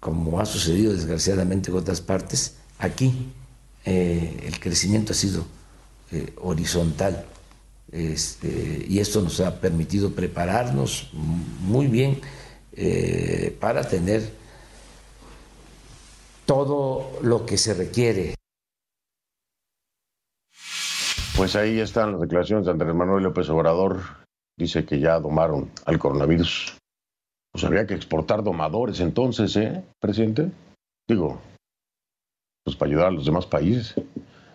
como 0.00 0.40
ha 0.40 0.46
sucedido 0.46 0.92
desgraciadamente 0.92 1.70
en 1.70 1.76
otras 1.76 2.00
partes, 2.00 2.54
aquí 2.78 3.32
eh, 3.84 4.44
el 4.46 4.60
crecimiento 4.60 5.12
ha 5.12 5.16
sido 5.16 5.44
eh, 6.12 6.32
horizontal. 6.40 7.24
Este, 7.90 8.84
y 8.86 8.98
esto 8.98 9.22
nos 9.22 9.40
ha 9.40 9.60
permitido 9.60 10.12
prepararnos 10.12 11.10
muy 11.12 11.86
bien 11.86 12.20
eh, 12.80 13.56
para 13.58 13.82
tener 13.82 14.22
todo 16.46 17.18
lo 17.22 17.44
que 17.44 17.58
se 17.58 17.74
requiere. 17.74 18.34
Pues 21.36 21.56
ahí 21.56 21.80
están 21.80 22.12
las 22.12 22.20
declaraciones 22.20 22.66
de 22.66 22.70
Andrés 22.70 22.94
Manuel 22.94 23.24
López 23.24 23.48
Obrador. 23.48 24.00
Dice 24.56 24.84
que 24.84 25.00
ya 25.00 25.18
domaron 25.18 25.72
al 25.86 25.98
coronavirus. 25.98 26.76
Pues 27.50 27.64
habría 27.64 27.84
que 27.84 27.94
exportar 27.94 28.44
domadores 28.44 29.00
entonces, 29.00 29.56
¿eh, 29.56 29.82
presidente? 30.00 30.52
Digo, 31.08 31.40
pues 32.64 32.76
para 32.76 32.90
ayudar 32.90 33.06
a 33.08 33.12
los 33.12 33.24
demás 33.24 33.46
países. 33.46 33.94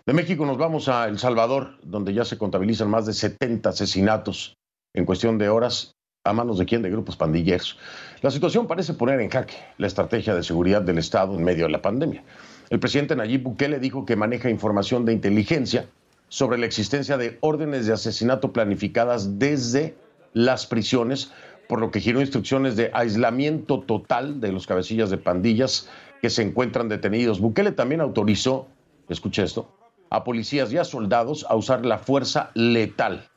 De 0.05 0.13
México 0.13 0.45
nos 0.45 0.57
vamos 0.57 0.87
a 0.87 1.09
El 1.09 1.19
Salvador, 1.19 1.77
donde 1.83 2.13
ya 2.13 2.23
se 2.23 2.37
contabilizan 2.37 2.89
más 2.89 3.05
de 3.05 3.13
70 3.13 3.67
asesinatos 3.67 4.55
en 4.93 5.05
cuestión 5.05 5.37
de 5.37 5.49
horas. 5.49 5.91
¿A 6.25 6.31
manos 6.31 6.57
de 6.57 6.63
quién? 6.63 6.81
De 6.81 6.89
grupos 6.89 7.17
pandilleros. 7.17 7.77
La 8.21 8.31
situación 8.31 8.65
parece 8.65 8.93
poner 8.93 9.19
en 9.19 9.29
jaque 9.29 9.55
la 9.77 9.87
estrategia 9.87 10.33
de 10.33 10.41
seguridad 10.41 10.81
del 10.81 10.97
Estado 10.97 11.35
en 11.35 11.43
medio 11.43 11.65
de 11.65 11.71
la 11.73 11.81
pandemia. 11.81 12.23
El 12.69 12.79
presidente 12.79 13.13
Nayib 13.13 13.43
Bukele 13.43 13.77
dijo 13.77 14.05
que 14.05 14.15
maneja 14.15 14.49
información 14.49 15.03
de 15.03 15.11
inteligencia 15.11 15.85
sobre 16.29 16.57
la 16.57 16.65
existencia 16.65 17.17
de 17.17 17.37
órdenes 17.41 17.87
de 17.87 17.93
asesinato 17.93 18.53
planificadas 18.53 19.37
desde 19.37 19.97
las 20.31 20.65
prisiones, 20.65 21.33
por 21.67 21.81
lo 21.81 21.91
que 21.91 21.99
giró 21.99 22.21
instrucciones 22.21 22.77
de 22.77 22.89
aislamiento 22.93 23.81
total 23.81 24.39
de 24.39 24.53
los 24.53 24.65
cabecillas 24.65 25.09
de 25.09 25.17
pandillas 25.17 25.89
que 26.21 26.29
se 26.29 26.41
encuentran 26.41 26.87
detenidos. 26.87 27.41
Bukele 27.41 27.73
también 27.73 27.99
autorizó, 27.99 28.69
escuche 29.09 29.43
esto, 29.43 29.69
a 30.09 30.23
policías 30.23 30.71
y 30.71 30.77
a 30.77 30.85
soldados 30.85 31.45
a 31.49 31.57
usar 31.57 31.85
la 31.85 31.97
fuerza 31.97 32.49
letal 32.53 33.27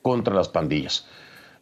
contra 0.00 0.32
las 0.32 0.48
pandillas. 0.48 1.06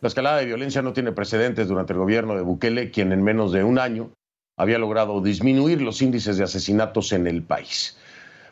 La 0.02 0.08
escalada 0.08 0.38
de 0.38 0.46
violencia 0.46 0.82
no 0.82 0.92
tiene 0.92 1.12
precedentes 1.12 1.68
durante 1.68 1.92
el 1.92 2.00
gobierno 2.00 2.34
de 2.34 2.42
Bukele, 2.42 2.90
quien 2.90 3.12
en 3.12 3.22
menos 3.22 3.52
de 3.52 3.62
un 3.62 3.78
año 3.78 4.10
había 4.56 4.76
logrado 4.76 5.20
disminuir 5.20 5.80
los 5.80 6.02
índices 6.02 6.36
de 6.36 6.42
asesinatos 6.42 7.12
en 7.12 7.28
el 7.28 7.44
país. 7.44 7.96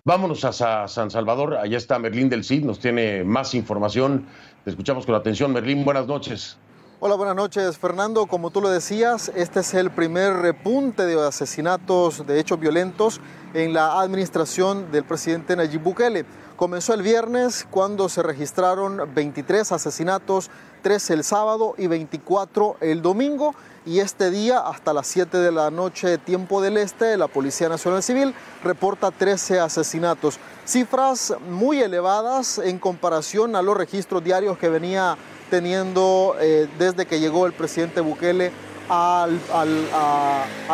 Vámonos 0.04 0.44
a 0.44 0.86
San 0.86 1.10
Salvador, 1.10 1.56
allá 1.56 1.76
está 1.76 1.98
Merlín 1.98 2.28
del 2.28 2.44
Cid, 2.44 2.64
nos 2.64 2.78
tiene 2.78 3.24
más 3.24 3.56
información. 3.56 4.26
Te 4.62 4.70
escuchamos 4.70 5.04
con 5.06 5.16
atención. 5.16 5.52
Merlín, 5.52 5.84
buenas 5.84 6.06
noches. 6.06 6.56
Hola, 7.00 7.16
buenas 7.16 7.34
noches, 7.34 7.78
Fernando. 7.78 8.26
Como 8.26 8.50
tú 8.50 8.60
lo 8.60 8.68
decías, 8.68 9.32
este 9.34 9.60
es 9.60 9.74
el 9.74 9.90
primer 9.90 10.34
repunte 10.34 11.04
de 11.04 11.26
asesinatos, 11.26 12.26
de 12.26 12.38
hechos 12.38 12.60
violentos 12.60 13.20
en 13.54 13.72
la 13.72 14.00
administración 14.00 14.92
del 14.92 15.04
presidente 15.04 15.56
Nayib 15.56 15.82
Bukele. 15.82 16.26
Comenzó 16.56 16.92
el 16.92 17.00
viernes 17.00 17.66
cuando 17.70 18.10
se 18.10 18.22
registraron 18.22 19.14
23 19.14 19.72
asesinatos, 19.72 20.50
3 20.80 21.10
el 21.10 21.24
sábado 21.24 21.74
y 21.78 21.86
24 21.86 22.76
el 22.80 23.02
domingo. 23.02 23.54
Y 23.86 24.00
este 24.00 24.30
día, 24.30 24.58
hasta 24.60 24.92
las 24.92 25.06
7 25.06 25.38
de 25.38 25.52
la 25.52 25.70
noche, 25.70 26.18
tiempo 26.18 26.60
del 26.60 26.76
este, 26.76 27.16
la 27.16 27.28
Policía 27.28 27.68
Nacional 27.68 28.02
Civil 28.02 28.34
reporta 28.62 29.10
13 29.10 29.60
asesinatos. 29.60 30.38
Cifras 30.66 31.34
muy 31.48 31.80
elevadas 31.80 32.58
en 32.58 32.78
comparación 32.78 33.56
a 33.56 33.62
los 33.62 33.76
registros 33.76 34.22
diarios 34.22 34.58
que 34.58 34.68
venía 34.68 35.16
teniendo 35.50 36.36
eh, 36.40 36.68
desde 36.78 37.06
que 37.06 37.20
llegó 37.20 37.46
el 37.46 37.52
presidente 37.52 38.00
Bukele 38.00 38.52
a, 38.90 39.26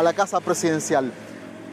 la 0.02 0.12
casa 0.12 0.40
presidencial. 0.40 1.12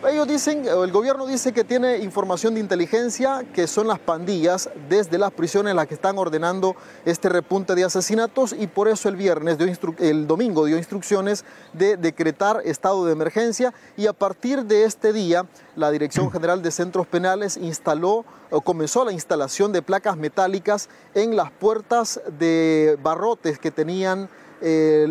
Ellos 0.10 0.27
dicen, 0.27 0.65
el 0.65 0.91
gobierno 0.91 1.25
dice 1.25 1.53
que 1.53 1.63
tiene 1.63 2.00
información 2.00 2.53
de 2.53 2.60
inteligencia 2.60 3.45
que 3.53 3.67
son 3.67 3.88
las 3.88 4.00
pandillas 4.00 4.69
desde 4.89 5.17
las 5.17 5.31
prisiones 5.31 5.75
las 5.75 5.88
que 5.88 5.93
están 5.93 6.17
ordenando 6.17 6.75
este 7.05 7.29
repunte 7.29 7.75
de 7.75 7.83
asesinatos 7.83 8.53
y 8.57 8.67
por 8.67 8.88
eso 8.88 9.07
el 9.10 9.15
viernes, 9.15 9.57
el 10.00 10.27
domingo 10.27 10.65
dio 10.65 10.77
instrucciones 10.77 11.45
de 11.74 11.98
decretar 11.98 12.62
estado 12.65 13.05
de 13.05 13.13
emergencia 13.13 13.74
y 13.95 14.07
a 14.07 14.13
partir 14.13 14.65
de 14.65 14.86
este 14.86 15.13
día 15.13 15.45
la 15.75 15.91
Dirección 15.91 16.31
General 16.31 16.62
de 16.62 16.72
Centros 16.72 17.07
Penales 17.07 17.57
instaló 17.57 18.25
o 18.51 18.62
comenzó 18.62 19.05
la 19.05 19.12
instalación 19.12 19.72
de 19.72 19.81
placas 19.81 20.17
metálicas 20.17 20.89
en 21.13 21.36
las 21.36 21.51
puertas 21.51 22.22
de 22.38 22.98
barrotes 23.01 23.57
que 23.57 23.72
tenían 23.72 24.29
eh, 24.65 25.05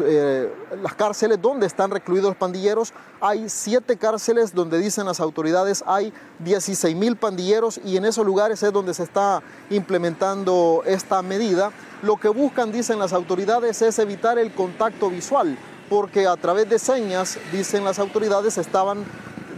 eh, 0.00 0.52
las 0.82 0.94
cárceles 0.94 1.40
donde 1.40 1.66
están 1.66 1.88
recluidos 1.92 2.30
los 2.30 2.36
pandilleros. 2.36 2.92
Hay 3.20 3.48
siete 3.48 3.96
cárceles 3.96 4.52
donde 4.52 4.80
dicen 4.80 5.06
las 5.06 5.20
autoridades 5.20 5.84
hay 5.86 6.12
16 6.40 6.96
mil 6.96 7.14
pandilleros 7.14 7.80
y 7.84 7.96
en 7.96 8.04
esos 8.04 8.26
lugares 8.26 8.60
es 8.64 8.72
donde 8.72 8.92
se 8.92 9.04
está 9.04 9.40
implementando 9.70 10.82
esta 10.84 11.22
medida. 11.22 11.70
Lo 12.02 12.16
que 12.16 12.28
buscan, 12.28 12.72
dicen 12.72 12.98
las 12.98 13.12
autoridades, 13.12 13.82
es 13.82 14.00
evitar 14.00 14.36
el 14.36 14.52
contacto 14.52 15.10
visual, 15.10 15.56
porque 15.88 16.26
a 16.26 16.36
través 16.36 16.68
de 16.68 16.80
señas, 16.80 17.38
dicen 17.52 17.84
las 17.84 18.00
autoridades, 18.00 18.58
estaban 18.58 19.04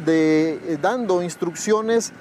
de, 0.05 0.79
dando 0.83 1.23
instrucciones 1.23 2.13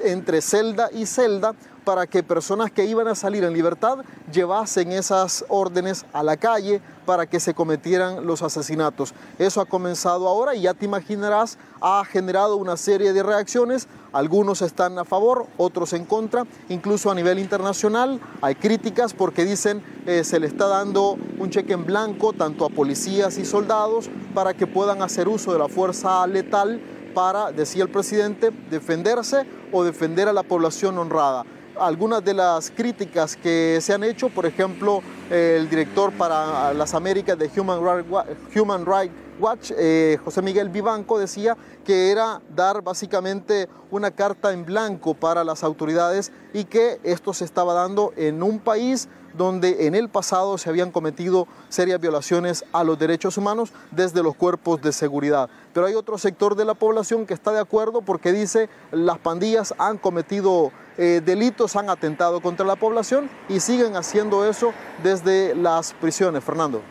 entre 0.00 0.42
celda 0.42 0.90
y 0.92 1.06
celda 1.06 1.54
para 1.90 2.06
que 2.06 2.22
personas 2.22 2.70
que 2.70 2.84
iban 2.84 3.08
a 3.08 3.16
salir 3.16 3.42
en 3.42 3.52
libertad 3.52 3.98
llevasen 4.32 4.92
esas 4.92 5.44
órdenes 5.48 6.06
a 6.12 6.22
la 6.22 6.36
calle 6.36 6.80
para 7.04 7.26
que 7.26 7.40
se 7.40 7.52
cometieran 7.52 8.28
los 8.28 8.42
asesinatos. 8.42 9.12
Eso 9.40 9.60
ha 9.60 9.64
comenzado 9.64 10.28
ahora 10.28 10.54
y 10.54 10.60
ya 10.60 10.74
te 10.74 10.84
imaginarás, 10.84 11.58
ha 11.80 12.04
generado 12.04 12.54
una 12.58 12.76
serie 12.76 13.12
de 13.12 13.24
reacciones. 13.24 13.88
Algunos 14.12 14.62
están 14.62 15.00
a 15.00 15.04
favor, 15.04 15.46
otros 15.56 15.92
en 15.92 16.04
contra. 16.04 16.44
Incluso 16.68 17.10
a 17.10 17.14
nivel 17.16 17.40
internacional 17.40 18.20
hay 18.40 18.54
críticas 18.54 19.12
porque 19.12 19.44
dicen 19.44 19.82
eh, 20.06 20.22
se 20.22 20.38
le 20.38 20.46
está 20.46 20.68
dando 20.68 21.18
un 21.40 21.50
cheque 21.50 21.72
en 21.72 21.86
blanco 21.86 22.32
tanto 22.32 22.66
a 22.66 22.68
policías 22.68 23.36
y 23.36 23.44
soldados 23.44 24.08
para 24.32 24.54
que 24.54 24.68
puedan 24.68 25.02
hacer 25.02 25.26
uso 25.26 25.52
de 25.52 25.58
la 25.58 25.66
fuerza 25.66 26.24
letal 26.28 26.80
para, 27.16 27.50
decía 27.50 27.82
el 27.82 27.90
presidente, 27.90 28.52
defenderse 28.70 29.44
o 29.72 29.82
defender 29.82 30.28
a 30.28 30.32
la 30.32 30.44
población 30.44 30.96
honrada 30.96 31.44
algunas 31.80 32.24
de 32.24 32.34
las 32.34 32.70
críticas 32.70 33.36
que 33.36 33.78
se 33.80 33.94
han 33.94 34.04
hecho, 34.04 34.28
por 34.28 34.46
ejemplo, 34.46 35.02
el 35.30 35.68
director 35.68 36.12
para 36.12 36.74
las 36.74 36.94
Américas 36.94 37.38
de 37.38 37.50
Human 37.56 38.84
Rights 38.86 39.12
Watch, 39.40 39.72
eh, 39.76 40.18
José 40.22 40.42
Miguel 40.42 40.68
Vivanco, 40.68 41.18
decía 41.18 41.56
que 41.84 42.10
era 42.10 42.42
dar 42.54 42.82
básicamente 42.82 43.68
una 43.90 44.10
carta 44.10 44.52
en 44.52 44.66
blanco 44.66 45.14
para 45.14 45.44
las 45.44 45.64
autoridades 45.64 46.30
y 46.52 46.64
que 46.64 47.00
esto 47.02 47.32
se 47.32 47.46
estaba 47.46 47.72
dando 47.72 48.12
en 48.16 48.42
un 48.42 48.58
país 48.58 49.08
donde 49.34 49.86
en 49.86 49.94
el 49.94 50.08
pasado 50.08 50.58
se 50.58 50.68
habían 50.68 50.90
cometido 50.90 51.46
serias 51.68 52.00
violaciones 52.00 52.64
a 52.72 52.84
los 52.84 52.98
derechos 52.98 53.36
humanos 53.38 53.72
desde 53.90 54.22
los 54.22 54.34
cuerpos 54.34 54.80
de 54.82 54.92
seguridad. 54.92 55.48
Pero 55.72 55.86
hay 55.86 55.94
otro 55.94 56.18
sector 56.18 56.54
de 56.54 56.64
la 56.64 56.74
población 56.74 57.26
que 57.26 57.34
está 57.34 57.52
de 57.52 57.60
acuerdo 57.60 58.02
porque 58.02 58.32
dice 58.32 58.68
las 58.92 59.18
pandillas 59.18 59.74
han 59.78 59.98
cometido 59.98 60.72
eh, 60.98 61.22
delitos, 61.24 61.76
han 61.76 61.90
atentado 61.90 62.40
contra 62.40 62.66
la 62.66 62.76
población 62.76 63.30
y 63.48 63.60
siguen 63.60 63.96
haciendo 63.96 64.44
eso 64.44 64.72
desde 65.02 65.54
las 65.54 65.92
prisiones. 65.94 66.44
Fernando. 66.44 66.82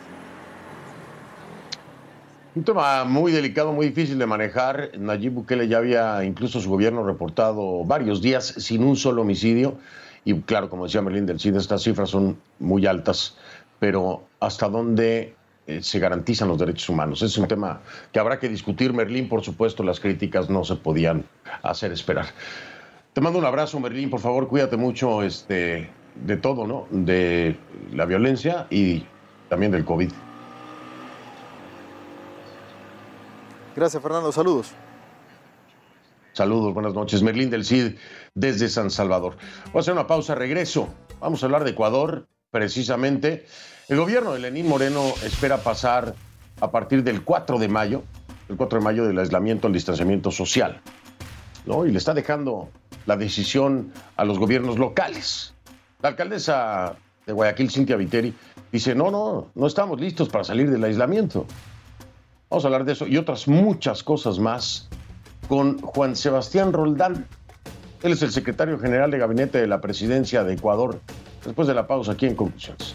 Un 2.52 2.64
tema 2.64 3.04
muy 3.04 3.30
delicado, 3.30 3.72
muy 3.72 3.86
difícil 3.86 4.18
de 4.18 4.26
manejar. 4.26 4.90
Nayib 4.98 5.34
Bukele 5.34 5.68
ya 5.68 5.78
había 5.78 6.24
incluso 6.24 6.60
su 6.60 6.68
gobierno 6.68 7.04
reportado 7.04 7.84
varios 7.84 8.20
días 8.20 8.54
sin 8.58 8.82
un 8.82 8.96
solo 8.96 9.22
homicidio. 9.22 9.78
Y 10.24 10.34
claro, 10.42 10.68
como 10.68 10.84
decía 10.84 11.02
Merlín 11.02 11.26
del 11.26 11.40
CID, 11.40 11.56
estas 11.56 11.82
cifras 11.82 12.10
son 12.10 12.38
muy 12.58 12.86
altas, 12.86 13.36
pero 13.78 14.24
¿hasta 14.38 14.68
dónde 14.68 15.34
eh, 15.66 15.82
se 15.82 15.98
garantizan 15.98 16.48
los 16.48 16.58
derechos 16.58 16.88
humanos? 16.88 17.22
Es 17.22 17.38
un 17.38 17.48
tema 17.48 17.80
que 18.12 18.18
habrá 18.18 18.38
que 18.38 18.48
discutir. 18.48 18.92
Merlín, 18.92 19.28
por 19.28 19.42
supuesto, 19.42 19.82
las 19.82 19.98
críticas 19.98 20.50
no 20.50 20.64
se 20.64 20.76
podían 20.76 21.24
hacer 21.62 21.92
esperar. 21.92 22.26
Te 23.12 23.20
mando 23.20 23.38
un 23.38 23.44
abrazo, 23.44 23.80
Merlín, 23.80 24.10
por 24.10 24.20
favor, 24.20 24.46
cuídate 24.46 24.76
mucho 24.76 25.22
este, 25.22 25.90
de 26.14 26.36
todo, 26.36 26.66
¿no? 26.66 26.86
De 26.90 27.56
la 27.92 28.04
violencia 28.04 28.66
y 28.70 29.04
también 29.48 29.72
del 29.72 29.84
COVID. 29.84 30.10
Gracias, 33.74 34.02
Fernando. 34.02 34.30
Saludos. 34.30 34.74
Saludos, 36.32 36.72
buenas 36.74 36.94
noches. 36.94 37.22
Merlín 37.22 37.50
del 37.50 37.64
CID 37.64 37.96
desde 38.34 38.68
San 38.68 38.90
Salvador. 38.90 39.36
Vamos 39.66 39.76
a 39.76 39.78
hacer 39.80 39.94
una 39.94 40.06
pausa, 40.06 40.36
regreso. 40.36 40.88
Vamos 41.18 41.42
a 41.42 41.46
hablar 41.46 41.64
de 41.64 41.70
Ecuador, 41.70 42.28
precisamente. 42.50 43.46
El 43.88 43.98
gobierno 43.98 44.32
de 44.32 44.38
Lenín 44.38 44.68
Moreno 44.68 45.12
espera 45.24 45.58
pasar 45.58 46.14
a 46.60 46.70
partir 46.70 47.02
del 47.02 47.24
4 47.24 47.58
de 47.58 47.68
mayo, 47.68 48.04
el 48.48 48.56
4 48.56 48.78
de 48.78 48.84
mayo 48.84 49.04
del 49.06 49.18
aislamiento 49.18 49.66
al 49.66 49.72
distanciamiento 49.72 50.30
social. 50.30 50.80
¿no? 51.66 51.84
Y 51.84 51.90
le 51.90 51.98
está 51.98 52.14
dejando 52.14 52.70
la 53.06 53.16
decisión 53.16 53.92
a 54.16 54.24
los 54.24 54.38
gobiernos 54.38 54.78
locales. 54.78 55.54
La 56.00 56.10
alcaldesa 56.10 56.94
de 57.26 57.32
Guayaquil, 57.32 57.70
Cintia 57.70 57.96
Viteri, 57.96 58.32
dice, 58.70 58.94
no, 58.94 59.10
no, 59.10 59.50
no 59.52 59.66
estamos 59.66 60.00
listos 60.00 60.28
para 60.28 60.44
salir 60.44 60.70
del 60.70 60.84
aislamiento. 60.84 61.44
Vamos 62.48 62.64
a 62.64 62.68
hablar 62.68 62.84
de 62.84 62.92
eso 62.92 63.06
y 63.08 63.16
otras 63.16 63.48
muchas 63.48 64.04
cosas 64.04 64.38
más 64.38 64.88
con 65.50 65.80
Juan 65.80 66.14
Sebastián 66.14 66.72
Roldán. 66.72 67.26
Él 68.04 68.12
es 68.12 68.22
el 68.22 68.30
secretario 68.30 68.78
general 68.78 69.10
de 69.10 69.18
gabinete 69.18 69.58
de 69.58 69.66
la 69.66 69.80
presidencia 69.80 70.44
de 70.44 70.54
Ecuador. 70.54 71.00
Después 71.44 71.66
de 71.66 71.74
la 71.74 71.88
pausa 71.88 72.12
aquí 72.12 72.26
en 72.26 72.36
Conclusiones. 72.36 72.94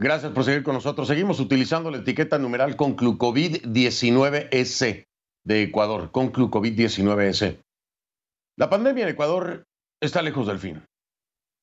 Gracias 0.00 0.30
por 0.32 0.44
seguir 0.44 0.62
con 0.62 0.74
nosotros. 0.74 1.08
Seguimos 1.08 1.40
utilizando 1.40 1.90
la 1.90 1.98
etiqueta 1.98 2.38
numeral 2.38 2.76
Conclucovid-19S 2.76 5.06
de 5.44 5.62
Ecuador, 5.62 6.12
Conclucovid-19S. 6.12 7.60
La 8.56 8.70
pandemia 8.70 9.02
en 9.02 9.10
Ecuador 9.10 9.64
está 10.00 10.22
lejos 10.22 10.46
del 10.46 10.60
fin. 10.60 10.84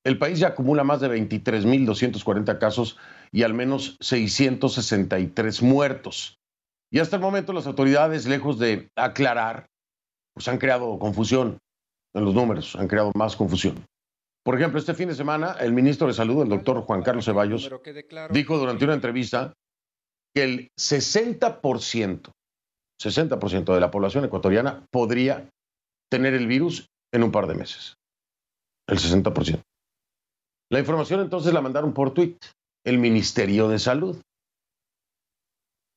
El 0.04 0.20
país 0.20 0.38
ya 0.38 0.50
acumula 0.50 0.84
más 0.84 1.00
de 1.00 1.08
23.240 1.08 2.60
casos 2.60 2.98
y 3.32 3.44
al 3.44 3.54
menos 3.54 3.96
663 4.02 5.62
muertos. 5.62 6.38
Y 6.92 7.00
hasta 7.00 7.16
el 7.16 7.22
momento 7.22 7.54
las 7.54 7.68
autoridades, 7.68 8.28
lejos 8.28 8.60
de 8.60 8.90
aclarar, 8.98 9.68
pues 10.34 10.50
han 10.50 10.58
creado 10.58 11.00
confusión 11.00 11.58
en 12.14 12.26
los 12.26 12.34
números, 12.34 12.76
han 12.76 12.90
creado 12.90 13.14
más 13.16 13.38
confusión. 13.38 13.86
Por 14.46 14.56
ejemplo, 14.56 14.80
este 14.80 14.94
fin 14.94 15.10
de 15.10 15.16
semana, 15.16 15.54
el 15.60 15.74
ministro 15.74 16.06
de 16.06 16.14
Salud, 16.14 16.44
el 16.44 16.50
doctor 16.50 16.82
Juan 16.82 17.02
Carlos 17.02 17.26
Ceballos, 17.26 17.68
dijo 18.30 18.58
durante 18.60 18.86
una 18.86 18.94
entrevista 18.94 19.54
que 20.36 20.44
el 20.44 20.72
60%, 20.80 22.32
60% 23.02 23.74
de 23.74 23.80
la 23.80 23.90
población 23.90 24.24
ecuatoriana 24.24 24.86
podría 24.92 25.50
tener 26.12 26.36
el 26.36 26.46
virus 26.46 26.88
en 27.12 27.24
un 27.24 27.32
par 27.32 27.48
de 27.48 27.56
meses. 27.56 27.96
El 28.88 29.00
60%. 29.00 29.64
La 30.72 30.80
información 30.80 31.22
entonces 31.22 31.52
la 31.52 31.62
mandaron 31.62 31.94
por 31.94 32.14
tweet, 32.14 32.38
el 32.86 33.00
Ministerio 33.00 33.68
de 33.68 33.80
Salud. 33.80 34.22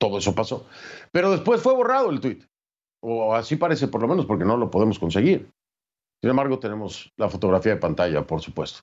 Todo 0.01 0.19
eso 0.19 0.35
pasó. 0.35 0.67
Pero 1.13 1.33
después 1.33 1.61
fue 1.61 1.75
borrado 1.75 2.09
el 2.09 2.21
tweet. 2.21 2.47
O 3.03 3.35
así 3.35 3.57
parece 3.57 3.89
por 3.89 4.01
lo 4.01 4.09
menos, 4.09 4.25
porque 4.25 4.47
no 4.47 4.57
lo 4.57 4.71
podemos 4.71 4.99
conseguir. 4.99 5.51
Sin 6.21 6.31
embargo, 6.31 6.59
tenemos 6.59 7.13
la 7.17 7.29
fotografía 7.29 7.75
de 7.75 7.81
pantalla, 7.81 8.27
por 8.27 8.41
supuesto. 8.41 8.81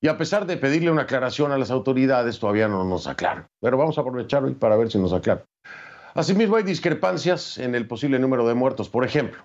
Y 0.00 0.08
a 0.08 0.16
pesar 0.16 0.46
de 0.46 0.56
pedirle 0.56 0.90
una 0.90 1.02
aclaración 1.02 1.52
a 1.52 1.58
las 1.58 1.70
autoridades, 1.70 2.38
todavía 2.38 2.68
no 2.68 2.84
nos 2.84 3.06
aclaran. 3.06 3.48
Pero 3.60 3.76
vamos 3.76 3.98
a 3.98 4.02
aprovechar 4.02 4.44
hoy 4.44 4.54
para 4.54 4.76
ver 4.76 4.90
si 4.90 4.98
nos 4.98 5.12
aclaran. 5.12 5.44
Asimismo, 6.14 6.56
hay 6.56 6.62
discrepancias 6.62 7.58
en 7.58 7.74
el 7.74 7.86
posible 7.86 8.18
número 8.18 8.46
de 8.46 8.54
muertos. 8.54 8.88
Por 8.88 9.04
ejemplo, 9.04 9.44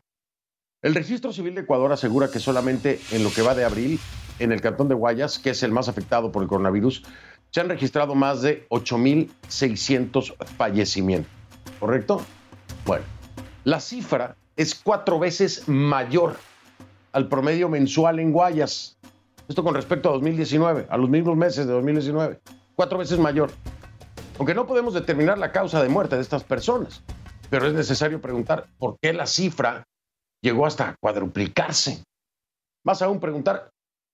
el 0.83 0.95
registro 0.95 1.33
civil 1.33 1.55
de 1.55 1.61
Ecuador 1.61 1.91
asegura 1.91 2.31
que 2.31 2.39
solamente 2.39 2.99
en 3.11 3.23
lo 3.23 3.31
que 3.31 3.41
va 3.41 3.55
de 3.55 3.65
abril, 3.65 3.99
en 4.39 4.51
el 4.51 4.61
cantón 4.61 4.87
de 4.87 4.95
Guayas, 4.95 5.37
que 5.37 5.51
es 5.51 5.63
el 5.63 5.71
más 5.71 5.89
afectado 5.89 6.31
por 6.31 6.41
el 6.41 6.49
coronavirus, 6.49 7.03
se 7.51 7.59
han 7.59 7.69
registrado 7.69 8.15
más 8.15 8.41
de 8.41 8.67
8.600 8.69 10.35
fallecimientos. 10.57 11.31
¿Correcto? 11.79 12.21
Bueno, 12.85 13.03
la 13.63 13.79
cifra 13.79 14.37
es 14.55 14.73
cuatro 14.75 15.19
veces 15.19 15.67
mayor 15.67 16.37
al 17.13 17.27
promedio 17.27 17.69
mensual 17.69 18.19
en 18.19 18.31
Guayas. 18.31 18.97
Esto 19.47 19.63
con 19.63 19.75
respecto 19.75 20.09
a 20.09 20.13
2019, 20.13 20.87
a 20.89 20.97
los 20.97 21.09
mismos 21.09 21.35
meses 21.35 21.67
de 21.67 21.73
2019. 21.73 22.39
Cuatro 22.75 22.97
veces 22.97 23.19
mayor. 23.19 23.51
Aunque 24.37 24.55
no 24.55 24.65
podemos 24.65 24.93
determinar 24.93 25.37
la 25.37 25.51
causa 25.51 25.83
de 25.83 25.89
muerte 25.89 26.15
de 26.15 26.21
estas 26.21 26.43
personas, 26.43 27.03
pero 27.49 27.67
es 27.67 27.73
necesario 27.73 28.21
preguntar 28.21 28.67
por 28.77 28.97
qué 29.01 29.13
la 29.13 29.25
cifra 29.25 29.83
llegó 30.41 30.65
hasta 30.65 30.95
cuadruplicarse. 31.01 32.03
Más 32.83 33.01
aún 33.01 33.19
preguntar 33.19 33.69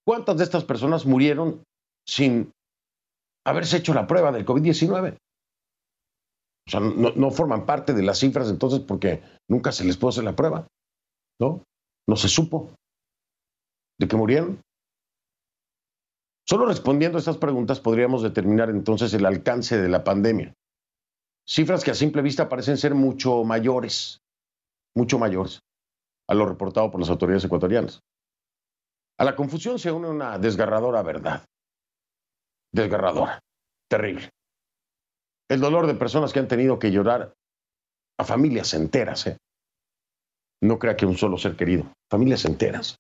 cuántas 0.06 0.38
de 0.38 0.44
estas 0.44 0.64
personas 0.64 1.06
murieron 1.06 1.64
sin 2.06 2.52
haberse 3.46 3.78
hecho 3.78 3.94
la 3.94 4.08
prueba 4.08 4.32
del 4.32 4.46
COVID-19. 4.46 5.18
O 6.68 6.70
sea, 6.70 6.82
no, 6.82 7.32
forman 7.32 7.66
parte 7.66 7.94
de 7.94 8.04
las 8.04 8.20
cifras 8.20 8.50
entonces 8.50 8.82
porque 8.82 9.22
nunca 9.48 9.72
se 9.72 9.86
les 9.86 9.96
pudo 9.96 10.10
hacer 10.10 10.26
la 10.26 10.36
prueba. 10.36 10.68
¿No? 11.40 11.64
No 12.10 12.16
se 12.16 12.28
supo 12.28 12.72
de 14.00 14.08
que 14.08 14.16
murieron. 14.16 14.62
Solo 16.48 16.66
respondiendo 16.66 17.18
a 17.18 17.20
estas 17.20 17.38
preguntas 17.38 17.80
podríamos 17.80 18.24
determinar 18.24 18.70
entonces 18.70 19.14
el 19.14 19.26
alcance 19.26 19.78
de 19.78 19.90
la 19.90 20.04
pandemia. 20.04 20.54
Cifras 21.46 21.84
que 21.84 21.92
a 21.92 21.96
simple 21.96 22.22
vista 22.22 22.50
parecen 22.50 22.78
ser 22.78 22.94
mucho 22.94 23.44
mayores, 23.44 24.20
mucho 24.96 25.20
mayores 25.20 25.60
a 26.30 26.34
lo 26.34 26.46
reportado 26.46 26.92
por 26.92 27.00
las 27.00 27.10
autoridades 27.10 27.46
ecuatorianas. 27.46 28.02
A 29.18 29.24
la 29.24 29.36
confusión 29.36 29.80
se 29.80 29.92
une 29.92 30.10
una 30.10 30.38
desgarradora 30.38 31.02
verdad. 31.02 31.46
Desgarradora, 32.74 33.40
terrible. 33.90 34.30
El 35.50 35.62
dolor 35.62 35.88
de 35.88 35.96
personas 35.96 36.34
que 36.34 36.40
han 36.40 36.48
tenido 36.48 36.78
que 36.78 36.92
llorar 36.92 37.34
a 38.20 38.24
familias 38.24 38.74
enteras. 38.74 39.28
¿eh? 39.28 39.38
No 40.62 40.78
crea 40.78 40.98
que 40.98 41.06
un 41.06 41.16
solo 41.16 41.38
ser 41.38 41.56
querido, 41.56 41.86
familias 42.12 42.46
enteras. 42.46 42.98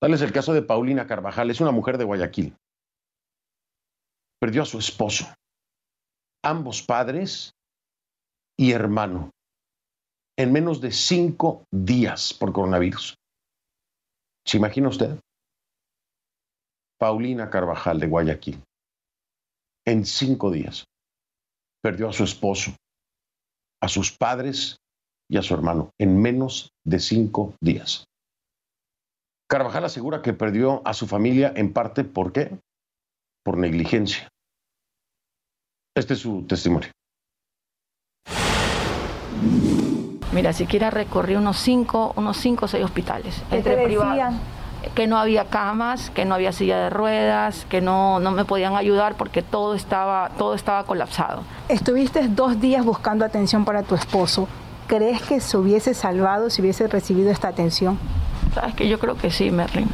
Tal 0.00 0.14
es 0.14 0.22
el 0.22 0.32
caso 0.32 0.54
de 0.54 0.62
Paulina 0.62 1.06
Carvajal, 1.06 1.50
es 1.50 1.60
una 1.60 1.72
mujer 1.72 1.98
de 1.98 2.04
Guayaquil. 2.04 2.56
Perdió 4.40 4.62
a 4.62 4.66
su 4.66 4.78
esposo, 4.78 5.26
ambos 6.42 6.82
padres 6.82 7.52
y 8.58 8.72
hermano, 8.72 9.30
en 10.38 10.52
menos 10.52 10.80
de 10.80 10.90
cinco 10.90 11.64
días 11.70 12.32
por 12.32 12.52
coronavirus. 12.54 13.14
¿Se 14.46 14.56
imagina 14.56 14.88
usted? 14.88 15.20
Paulina 16.98 17.50
Carvajal 17.50 18.00
de 18.00 18.06
Guayaquil, 18.06 18.62
en 19.86 20.06
cinco 20.06 20.50
días, 20.50 20.84
perdió 21.82 22.08
a 22.08 22.12
su 22.14 22.24
esposo, 22.24 22.72
a 23.82 23.88
sus 23.88 24.16
padres 24.16 24.78
y 25.30 25.36
a 25.36 25.42
su 25.42 25.52
hermano, 25.52 25.90
en 25.98 26.20
menos 26.20 26.70
de 26.86 27.00
cinco 27.00 27.54
días. 27.60 28.06
Carvajal 29.50 29.84
asegura 29.84 30.22
que 30.22 30.32
perdió 30.32 30.80
a 30.84 30.94
su 30.94 31.08
familia 31.08 31.52
en 31.56 31.72
parte 31.72 32.04
¿por 32.04 32.32
qué? 32.32 32.56
Por 33.44 33.58
negligencia. 33.58 34.28
Este 35.96 36.14
es 36.14 36.20
su 36.20 36.46
testimonio. 36.46 36.88
Mira, 40.32 40.52
siquiera 40.52 40.90
recorrí 40.90 41.34
unos 41.34 41.56
cinco, 41.56 42.12
unos 42.14 42.36
cinco 42.36 42.66
o 42.66 42.68
seis 42.68 42.84
hospitales 42.84 43.42
entre 43.50 43.76
privados. 43.82 44.36
Que 44.94 45.08
no 45.08 45.18
había 45.18 45.46
camas, 45.46 46.10
que 46.10 46.24
no 46.24 46.36
había 46.36 46.52
silla 46.52 46.78
de 46.84 46.90
ruedas, 46.90 47.66
que 47.68 47.80
no, 47.80 48.20
no 48.20 48.30
me 48.30 48.44
podían 48.44 48.76
ayudar 48.76 49.16
porque 49.16 49.42
todo 49.42 49.74
estaba, 49.74 50.30
todo 50.38 50.54
estaba 50.54 50.84
colapsado. 50.84 51.42
Estuviste 51.68 52.28
dos 52.28 52.60
días 52.60 52.84
buscando 52.84 53.24
atención 53.24 53.64
para 53.64 53.82
tu 53.82 53.96
esposo. 53.96 54.46
¿Crees 54.86 55.20
que 55.22 55.40
se 55.40 55.56
hubiese 55.56 55.92
salvado 55.92 56.50
si 56.50 56.62
hubiese 56.62 56.86
recibido 56.86 57.32
esta 57.32 57.48
atención? 57.48 57.98
Sabes 58.54 58.74
que 58.74 58.88
yo 58.88 58.98
creo 58.98 59.16
que 59.16 59.30
sí, 59.30 59.50
Merlin. 59.50 59.88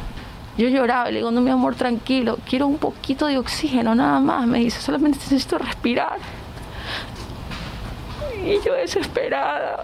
Yo 0.57 0.67
lloraba 0.69 1.11
le 1.11 1.17
digo, 1.17 1.29
no, 1.29 1.41
mi 1.41 1.51
amor, 1.51 1.75
tranquilo, 1.75 2.39
quiero 2.49 2.65
un 2.65 2.79
poquito 2.79 3.27
de 3.27 3.37
oxígeno, 3.37 3.93
nada 3.93 4.19
más. 4.19 4.47
Me 4.47 4.59
dice, 4.59 4.81
solamente 4.81 5.19
necesito 5.19 5.59
respirar. 5.59 6.17
Y 8.43 8.59
yo 8.65 8.73
desesperada, 8.73 9.83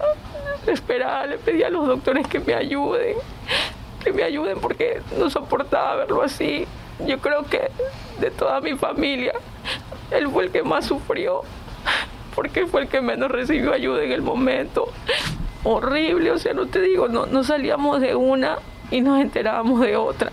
desesperada, 0.60 1.26
le 1.26 1.38
pedí 1.38 1.62
a 1.62 1.70
los 1.70 1.86
doctores 1.86 2.26
que 2.26 2.40
me 2.40 2.54
ayuden, 2.54 3.16
que 4.02 4.12
me 4.12 4.24
ayuden 4.24 4.58
porque 4.60 5.00
no 5.16 5.30
soportaba 5.30 5.94
verlo 5.96 6.22
así. 6.22 6.66
Yo 7.06 7.18
creo 7.18 7.44
que 7.44 7.70
de 8.20 8.30
toda 8.30 8.60
mi 8.60 8.74
familia, 8.74 9.34
él 10.10 10.28
fue 10.28 10.44
el 10.44 10.50
que 10.50 10.62
más 10.62 10.86
sufrió, 10.86 11.42
porque 12.34 12.66
fue 12.66 12.82
el 12.82 12.88
que 12.88 13.00
menos 13.00 13.30
recibió 13.30 13.72
ayuda 13.72 14.02
en 14.02 14.12
el 14.12 14.22
momento 14.22 14.92
horrible, 15.64 16.30
o 16.30 16.38
sea, 16.38 16.54
no 16.54 16.66
te 16.66 16.80
digo, 16.80 17.08
no, 17.08 17.26
no 17.26 17.42
salíamos 17.42 18.00
de 18.00 18.14
una 18.14 18.58
y 18.90 19.00
nos 19.00 19.20
enterábamos 19.20 19.80
de 19.80 19.96
otra. 19.96 20.30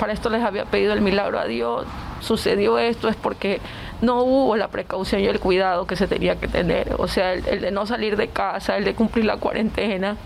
Para 0.00 0.12
esto 0.12 0.28
les 0.28 0.42
había 0.42 0.64
pedido 0.64 0.92
el 0.92 1.00
milagro 1.00 1.38
a 1.38 1.46
Dios. 1.46 1.86
Sucedió 2.20 2.78
esto 2.78 3.08
es 3.08 3.16
porque 3.16 3.60
no 4.00 4.22
hubo 4.22 4.56
la 4.56 4.68
precaución 4.68 5.20
y 5.20 5.26
el 5.26 5.40
cuidado 5.40 5.86
que 5.86 5.96
se 5.96 6.06
tenía 6.06 6.36
que 6.36 6.48
tener. 6.48 6.94
O 6.98 7.08
sea, 7.08 7.34
el, 7.34 7.60
de 7.60 7.70
no 7.70 7.86
salir 7.86 8.16
de 8.16 8.28
casa, 8.28 8.76
el 8.76 8.84
de 8.84 8.94
cumplir 8.94 9.24
la 9.24 9.36
cuarentena, 9.36 10.16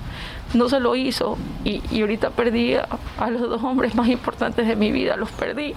no 0.55 0.69
se 0.69 0.81
lo 0.81 0.97
hizo. 0.97 1.37
Y, 1.65 1.83
y 1.91 2.01
ahorita 2.01 2.31
perdí 2.31 2.75
a 2.75 3.31
los 3.31 3.43
dos 3.43 3.63
hombres 3.63 3.95
más 3.95 4.09
importantes 4.09 4.67
de 4.67 4.77
mi 4.77 4.91
vida, 4.91 5.17
los 5.17 5.31
perdí. 5.31 5.75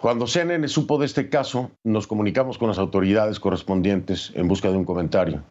Cuando 0.00 0.26
CNN 0.26 0.68
supo 0.68 0.98
de 0.98 1.06
este 1.06 1.30
caso, 1.30 1.70
nos 1.84 2.06
comunicamos 2.06 2.58
con 2.58 2.68
las 2.68 2.78
autoridades 2.78 3.40
correspondientes 3.40 4.30
en 4.34 4.46
busca 4.46 4.70
de 4.70 4.76
un 4.76 4.84
comentario. 4.84 5.44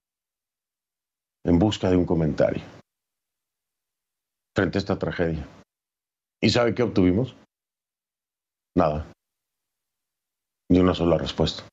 En 1.43 1.58
busca 1.60 1.89
de 1.89 1.97
un 1.97 2.05
comentario. 2.05 2.63
Frente 4.55 4.77
a 4.77 4.79
esta 4.79 4.99
tragedia. 4.99 5.47
¿Y 6.41 6.49
sabe 6.49 6.75
qué 6.75 6.84
obtuvimos? 6.84 7.36
Nada. 8.75 9.12
Ni 10.69 10.79
una 10.79 10.93
sola 10.93 11.17
respuesta. 11.17 11.63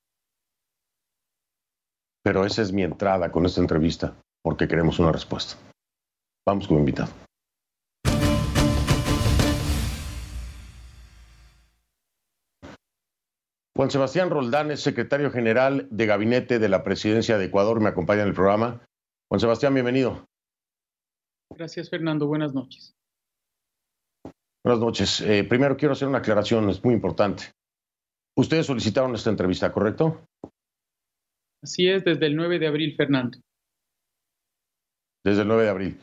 Pero 2.24 2.44
esa 2.44 2.62
es 2.62 2.72
mi 2.72 2.82
entrada 2.82 3.32
con 3.32 3.44
esta 3.46 3.60
entrevista, 3.60 4.16
porque 4.42 4.68
queremos 4.68 4.98
una 4.98 5.12
respuesta. 5.12 5.56
Vamos 6.46 6.68
como 6.68 6.80
invitado. 6.80 7.12
Juan 13.82 13.90
Sebastián 13.90 14.30
Roldán 14.30 14.70
es 14.70 14.80
secretario 14.80 15.32
general 15.32 15.88
de 15.90 16.06
gabinete 16.06 16.60
de 16.60 16.68
la 16.68 16.84
presidencia 16.84 17.36
de 17.36 17.46
Ecuador, 17.46 17.80
me 17.80 17.88
acompaña 17.88 18.22
en 18.22 18.28
el 18.28 18.32
programa. 18.32 18.86
Juan 19.28 19.40
Sebastián, 19.40 19.74
bienvenido. 19.74 20.24
Gracias, 21.56 21.90
Fernando. 21.90 22.28
Buenas 22.28 22.54
noches. 22.54 22.94
Buenas 24.64 24.80
noches. 24.80 25.20
Eh, 25.22 25.42
primero 25.42 25.76
quiero 25.76 25.94
hacer 25.94 26.06
una 26.06 26.18
aclaración, 26.18 26.70
es 26.70 26.84
muy 26.84 26.94
importante. 26.94 27.46
Ustedes 28.36 28.66
solicitaron 28.66 29.16
esta 29.16 29.30
entrevista, 29.30 29.72
¿correcto? 29.72 30.28
Así 31.60 31.88
es, 31.88 32.04
desde 32.04 32.26
el 32.26 32.36
9 32.36 32.60
de 32.60 32.68
abril, 32.68 32.94
Fernando. 32.96 33.36
Desde 35.24 35.42
el 35.42 35.48
9 35.48 35.64
de 35.64 35.68
abril. 35.68 36.00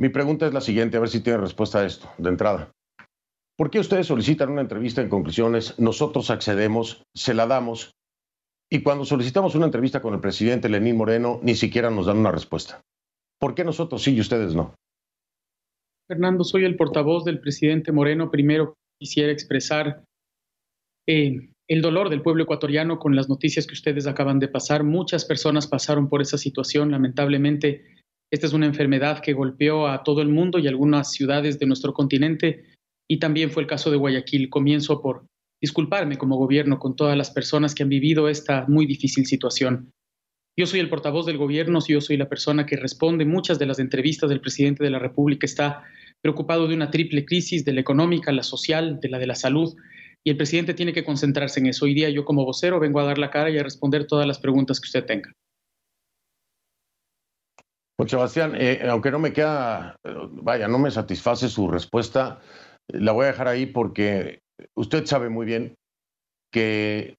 Mi 0.00 0.08
pregunta 0.08 0.46
es 0.46 0.54
la 0.54 0.62
siguiente, 0.62 0.96
a 0.96 1.00
ver 1.00 1.10
si 1.10 1.20
tiene 1.20 1.40
respuesta 1.40 1.80
a 1.80 1.84
esto, 1.84 2.10
de 2.16 2.30
entrada. 2.30 2.72
¿Por 3.58 3.70
qué 3.70 3.80
ustedes 3.80 4.06
solicitan 4.06 4.50
una 4.50 4.60
entrevista 4.60 5.02
en 5.02 5.08
conclusiones? 5.08 5.76
Nosotros 5.80 6.30
accedemos, 6.30 7.02
se 7.12 7.34
la 7.34 7.48
damos, 7.48 7.90
y 8.70 8.82
cuando 8.82 9.04
solicitamos 9.04 9.56
una 9.56 9.66
entrevista 9.66 10.00
con 10.00 10.14
el 10.14 10.20
presidente 10.20 10.68
Lenín 10.68 10.96
Moreno, 10.96 11.40
ni 11.42 11.56
siquiera 11.56 11.90
nos 11.90 12.06
dan 12.06 12.18
una 12.18 12.30
respuesta. 12.30 12.80
¿Por 13.40 13.56
qué 13.56 13.64
nosotros 13.64 14.02
sí 14.02 14.14
y 14.14 14.20
ustedes 14.20 14.54
no? 14.54 14.74
Fernando, 16.06 16.44
soy 16.44 16.64
el 16.64 16.76
portavoz 16.76 17.24
del 17.24 17.40
presidente 17.40 17.90
Moreno. 17.90 18.30
Primero 18.30 18.74
quisiera 19.00 19.32
expresar 19.32 20.04
eh, 21.08 21.50
el 21.66 21.82
dolor 21.82 22.10
del 22.10 22.22
pueblo 22.22 22.44
ecuatoriano 22.44 22.98
con 22.98 23.16
las 23.16 23.28
noticias 23.28 23.66
que 23.66 23.74
ustedes 23.74 24.06
acaban 24.06 24.38
de 24.38 24.48
pasar. 24.48 24.84
Muchas 24.84 25.24
personas 25.24 25.66
pasaron 25.66 26.08
por 26.08 26.22
esa 26.22 26.38
situación. 26.38 26.92
Lamentablemente, 26.92 27.84
Esta 28.30 28.46
es 28.46 28.52
una 28.52 28.66
enfermedad 28.66 29.20
que 29.20 29.32
golpeó 29.32 29.88
a 29.88 30.02
todo 30.02 30.20
el 30.20 30.28
mundo 30.28 30.58
y 30.58 30.68
algunas 30.68 31.12
ciudades 31.12 31.58
de 31.58 31.66
nuestro 31.66 31.94
continente 31.94 32.64
y 33.08 33.18
también 33.18 33.50
fue 33.50 33.62
el 33.62 33.68
caso 33.68 33.90
de 33.90 33.96
Guayaquil. 33.96 34.50
Comienzo 34.50 35.00
por 35.00 35.26
disculparme 35.60 36.18
como 36.18 36.36
gobierno 36.36 36.78
con 36.78 36.94
todas 36.94 37.16
las 37.16 37.30
personas 37.30 37.74
que 37.74 37.82
han 37.82 37.88
vivido 37.88 38.28
esta 38.28 38.66
muy 38.68 38.86
difícil 38.86 39.26
situación. 39.26 39.90
Yo 40.56 40.66
soy 40.66 40.80
el 40.80 40.88
portavoz 40.88 41.24
del 41.26 41.38
gobierno, 41.38 41.78
yo 41.86 42.00
soy 42.00 42.16
la 42.16 42.28
persona 42.28 42.66
que 42.66 42.76
responde 42.76 43.24
muchas 43.24 43.58
de 43.58 43.66
las 43.66 43.78
entrevistas 43.78 44.28
del 44.28 44.40
presidente 44.40 44.82
de 44.84 44.90
la 44.90 44.98
República. 44.98 45.46
Está 45.46 45.84
preocupado 46.20 46.66
de 46.66 46.74
una 46.74 46.90
triple 46.90 47.24
crisis, 47.24 47.64
de 47.64 47.72
la 47.72 47.80
económica, 47.80 48.32
la 48.32 48.42
social, 48.42 48.98
de 49.00 49.08
la 49.08 49.18
de 49.18 49.26
la 49.28 49.36
salud, 49.36 49.74
y 50.24 50.30
el 50.30 50.36
presidente 50.36 50.74
tiene 50.74 50.92
que 50.92 51.04
concentrarse 51.04 51.60
en 51.60 51.68
eso. 51.68 51.84
Hoy 51.84 51.94
día 51.94 52.10
yo 52.10 52.24
como 52.24 52.44
vocero 52.44 52.80
vengo 52.80 52.98
a 52.98 53.04
dar 53.04 53.18
la 53.18 53.30
cara 53.30 53.50
y 53.50 53.58
a 53.58 53.62
responder 53.62 54.06
todas 54.06 54.26
las 54.26 54.40
preguntas 54.40 54.80
que 54.80 54.86
usted 54.86 55.04
tenga. 55.04 55.32
Pues 57.96 58.10
Sebastián, 58.10 58.52
eh, 58.56 58.80
aunque 58.88 59.10
no 59.10 59.18
me 59.18 59.32
queda, 59.32 59.96
vaya, 60.30 60.68
no 60.68 60.78
me 60.78 60.90
satisface 60.90 61.48
su 61.48 61.68
respuesta, 61.68 62.40
la 62.88 63.12
voy 63.12 63.24
a 63.24 63.28
dejar 63.28 63.48
ahí 63.48 63.66
porque 63.66 64.40
usted 64.74 65.06
sabe 65.06 65.28
muy 65.28 65.46
bien 65.46 65.74
que 66.50 67.16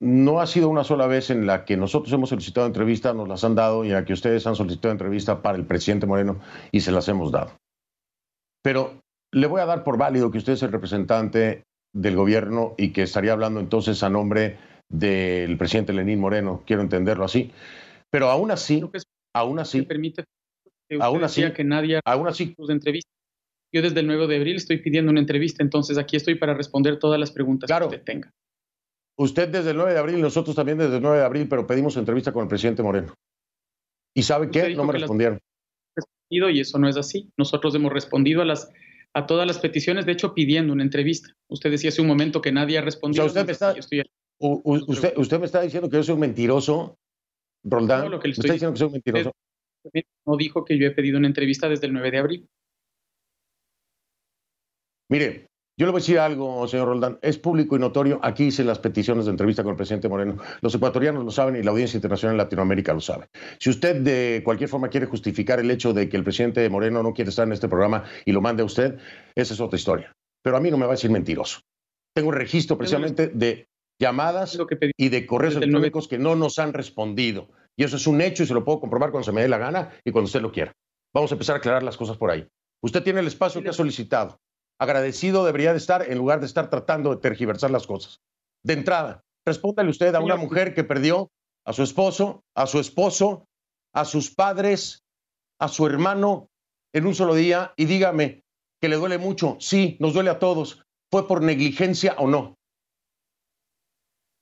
no 0.00 0.40
ha 0.40 0.46
sido 0.46 0.68
una 0.68 0.84
sola 0.84 1.06
vez 1.06 1.30
en 1.30 1.46
la 1.46 1.64
que 1.64 1.76
nosotros 1.76 2.12
hemos 2.12 2.30
solicitado 2.30 2.66
entrevista, 2.66 3.12
nos 3.12 3.28
las 3.28 3.44
han 3.44 3.54
dado 3.54 3.84
y 3.84 3.88
en 3.88 3.94
la 3.94 4.04
que 4.04 4.14
ustedes 4.14 4.46
han 4.46 4.56
solicitado 4.56 4.92
entrevista 4.92 5.42
para 5.42 5.58
el 5.58 5.66
presidente 5.66 6.06
Moreno 6.06 6.40
y 6.72 6.80
se 6.80 6.90
las 6.90 7.06
hemos 7.08 7.30
dado. 7.30 7.52
Pero 8.62 9.00
le 9.32 9.46
voy 9.46 9.60
a 9.60 9.66
dar 9.66 9.84
por 9.84 9.98
válido 9.98 10.30
que 10.30 10.38
usted 10.38 10.54
es 10.54 10.62
el 10.62 10.72
representante 10.72 11.64
del 11.92 12.16
gobierno 12.16 12.74
y 12.78 12.92
que 12.92 13.02
estaría 13.02 13.32
hablando 13.32 13.60
entonces 13.60 14.02
a 14.02 14.08
nombre 14.08 14.58
del 14.88 15.56
presidente 15.58 15.92
Lenín 15.92 16.18
Moreno, 16.18 16.62
quiero 16.66 16.82
entenderlo 16.82 17.24
así. 17.24 17.52
Pero 18.10 18.30
aún 18.30 18.50
así, 18.50 18.82
aún 19.34 19.58
así, 19.58 19.82
permite 19.82 20.24
aún 20.98 21.22
así, 21.22 21.52
que 21.52 21.64
nadie 21.64 22.00
aún 22.04 22.26
así, 22.26 22.54
de 22.56 22.72
entrevista. 22.72 23.10
Yo 23.72 23.82
desde 23.82 24.00
el 24.00 24.06
9 24.06 24.26
de 24.26 24.36
abril 24.36 24.56
estoy 24.56 24.78
pidiendo 24.78 25.10
una 25.10 25.20
entrevista, 25.20 25.62
entonces 25.62 25.96
aquí 25.98 26.16
estoy 26.16 26.34
para 26.34 26.54
responder 26.54 26.98
todas 26.98 27.20
las 27.20 27.30
preguntas 27.30 27.70
que 27.70 27.84
usted 27.84 28.02
tenga. 28.02 28.32
Usted 29.16 29.48
desde 29.48 29.70
el 29.70 29.76
9 29.76 29.92
de 29.92 29.98
abril, 29.98 30.20
nosotros 30.20 30.56
también 30.56 30.78
desde 30.78 30.96
el 30.96 31.02
9 31.02 31.18
de 31.18 31.24
abril, 31.24 31.48
pero 31.48 31.66
pedimos 31.66 31.96
entrevista 31.96 32.32
con 32.32 32.42
el 32.42 32.48
presidente 32.48 32.82
Moreno. 32.82 33.14
¿Y 34.14 34.22
sabe 34.22 34.50
qué? 34.50 34.74
No 34.74 34.84
me 34.84 34.94
respondieron. 34.94 35.38
Y 36.30 36.60
eso 36.60 36.78
no 36.78 36.88
es 36.88 36.96
así. 36.96 37.30
Nosotros 37.36 37.74
hemos 37.74 37.92
respondido 37.92 38.42
a 38.42 38.44
las 38.44 38.70
a 39.14 39.26
todas 39.26 39.46
las 39.46 39.58
peticiones, 39.58 40.06
de 40.06 40.12
hecho 40.12 40.34
pidiendo 40.34 40.72
una 40.72 40.82
entrevista. 40.82 41.34
Usted 41.48 41.70
decía 41.70 41.88
hace 41.88 42.00
un 42.00 42.06
momento 42.06 42.40
que 42.40 42.52
nadie 42.52 42.78
ha 42.78 42.82
respondido. 42.82 43.26
usted, 43.26 43.44
me 43.44 43.52
está, 43.52 43.74
usted, 44.38 45.40
me 45.40 45.46
está 45.46 45.62
diciendo 45.62 45.90
que 45.90 45.96
yo 45.96 46.02
soy 46.02 46.14
un 46.14 46.20
mentiroso, 46.20 46.98
Roldán. 47.64 48.04
No, 48.04 48.08
lo 48.10 48.20
que 48.20 48.28
le 48.28 48.32
estoy 48.32 48.50
diciendo 48.52 48.72
que 48.72 48.78
soy 48.78 48.86
un 48.86 48.92
mentiroso. 48.92 49.32
No 50.26 50.36
dijo 50.36 50.64
que 50.64 50.78
yo 50.78 50.86
he 50.86 50.90
pedido 50.92 51.18
una 51.18 51.26
entrevista 51.26 51.68
desde 51.68 51.86
el 51.86 51.92
9 51.92 52.10
de 52.10 52.18
abril. 52.18 52.48
Mire, 55.10 55.48
yo 55.76 55.86
le 55.86 55.92
voy 55.92 55.98
a 55.98 56.02
decir 56.02 56.20
algo, 56.20 56.68
señor 56.68 56.86
Roldán. 56.86 57.18
Es 57.20 57.36
público 57.36 57.74
y 57.74 57.80
notorio. 57.80 58.20
Aquí 58.22 58.44
hice 58.44 58.62
las 58.62 58.78
peticiones 58.78 59.24
de 59.24 59.32
entrevista 59.32 59.64
con 59.64 59.70
el 59.70 59.76
presidente 59.76 60.08
Moreno. 60.08 60.36
Los 60.60 60.72
ecuatorianos 60.76 61.24
lo 61.24 61.32
saben 61.32 61.56
y 61.56 61.64
la 61.64 61.72
audiencia 61.72 61.96
internacional 61.96 62.34
en 62.34 62.38
Latinoamérica 62.38 62.94
lo 62.94 63.00
sabe. 63.00 63.26
Si 63.58 63.70
usted 63.70 64.02
de 64.02 64.42
cualquier 64.44 64.70
forma 64.70 64.88
quiere 64.88 65.06
justificar 65.06 65.58
el 65.58 65.68
hecho 65.68 65.92
de 65.92 66.08
que 66.08 66.16
el 66.16 66.22
presidente 66.22 66.68
Moreno 66.70 67.02
no 67.02 67.12
quiere 67.12 67.30
estar 67.30 67.44
en 67.44 67.52
este 67.52 67.68
programa 67.68 68.04
y 68.24 68.30
lo 68.30 68.40
mande 68.40 68.62
a 68.62 68.66
usted, 68.66 68.98
esa 69.34 69.52
es 69.52 69.60
otra 69.60 69.76
historia. 69.76 70.12
Pero 70.42 70.56
a 70.56 70.60
mí 70.60 70.70
no 70.70 70.76
me 70.76 70.86
va 70.86 70.92
a 70.92 70.94
decir 70.94 71.10
mentiroso. 71.10 71.58
Tengo 72.14 72.28
un 72.28 72.36
registro 72.36 72.78
precisamente 72.78 73.26
de 73.26 73.66
llamadas 74.00 74.56
y 74.96 75.08
de 75.08 75.26
correos 75.26 75.56
electrónicos 75.56 76.06
que 76.06 76.18
no 76.18 76.36
nos 76.36 76.60
han 76.60 76.72
respondido. 76.72 77.48
Y 77.76 77.82
eso 77.82 77.96
es 77.96 78.06
un 78.06 78.20
hecho 78.20 78.44
y 78.44 78.46
se 78.46 78.54
lo 78.54 78.64
puedo 78.64 78.78
comprobar 78.78 79.10
cuando 79.10 79.24
se 79.24 79.32
me 79.32 79.42
dé 79.42 79.48
la 79.48 79.58
gana 79.58 79.90
y 80.04 80.12
cuando 80.12 80.26
usted 80.26 80.40
lo 80.40 80.52
quiera. 80.52 80.72
Vamos 81.12 81.32
a 81.32 81.34
empezar 81.34 81.56
a 81.56 81.58
aclarar 81.58 81.82
las 81.82 81.96
cosas 81.96 82.16
por 82.16 82.30
ahí. 82.30 82.46
Usted 82.80 83.02
tiene 83.02 83.18
el 83.18 83.26
espacio 83.26 83.60
que 83.60 83.70
ha 83.70 83.72
solicitado 83.72 84.38
agradecido 84.80 85.44
debería 85.44 85.72
de 85.72 85.78
estar 85.78 86.10
en 86.10 86.16
lugar 86.16 86.40
de 86.40 86.46
estar 86.46 86.70
tratando 86.70 87.10
de 87.10 87.20
tergiversar 87.20 87.70
las 87.70 87.86
cosas. 87.86 88.20
De 88.64 88.72
entrada, 88.72 89.22
respóndale 89.46 89.90
usted 89.90 90.14
a 90.14 90.20
una 90.20 90.36
mujer 90.36 90.74
que 90.74 90.84
perdió 90.84 91.30
a 91.66 91.74
su 91.74 91.82
esposo, 91.82 92.42
a 92.56 92.66
su 92.66 92.80
esposo, 92.80 93.44
a 93.92 94.06
sus 94.06 94.34
padres, 94.34 95.02
a 95.60 95.68
su 95.68 95.86
hermano 95.86 96.48
en 96.94 97.06
un 97.06 97.14
solo 97.14 97.34
día 97.34 97.74
y 97.76 97.84
dígame 97.84 98.42
que 98.80 98.88
le 98.88 98.96
duele 98.96 99.18
mucho. 99.18 99.58
Sí, 99.60 99.98
nos 100.00 100.14
duele 100.14 100.30
a 100.30 100.38
todos. 100.38 100.82
¿Fue 101.10 101.28
por 101.28 101.42
negligencia 101.42 102.14
o 102.16 102.26
no? 102.26 102.54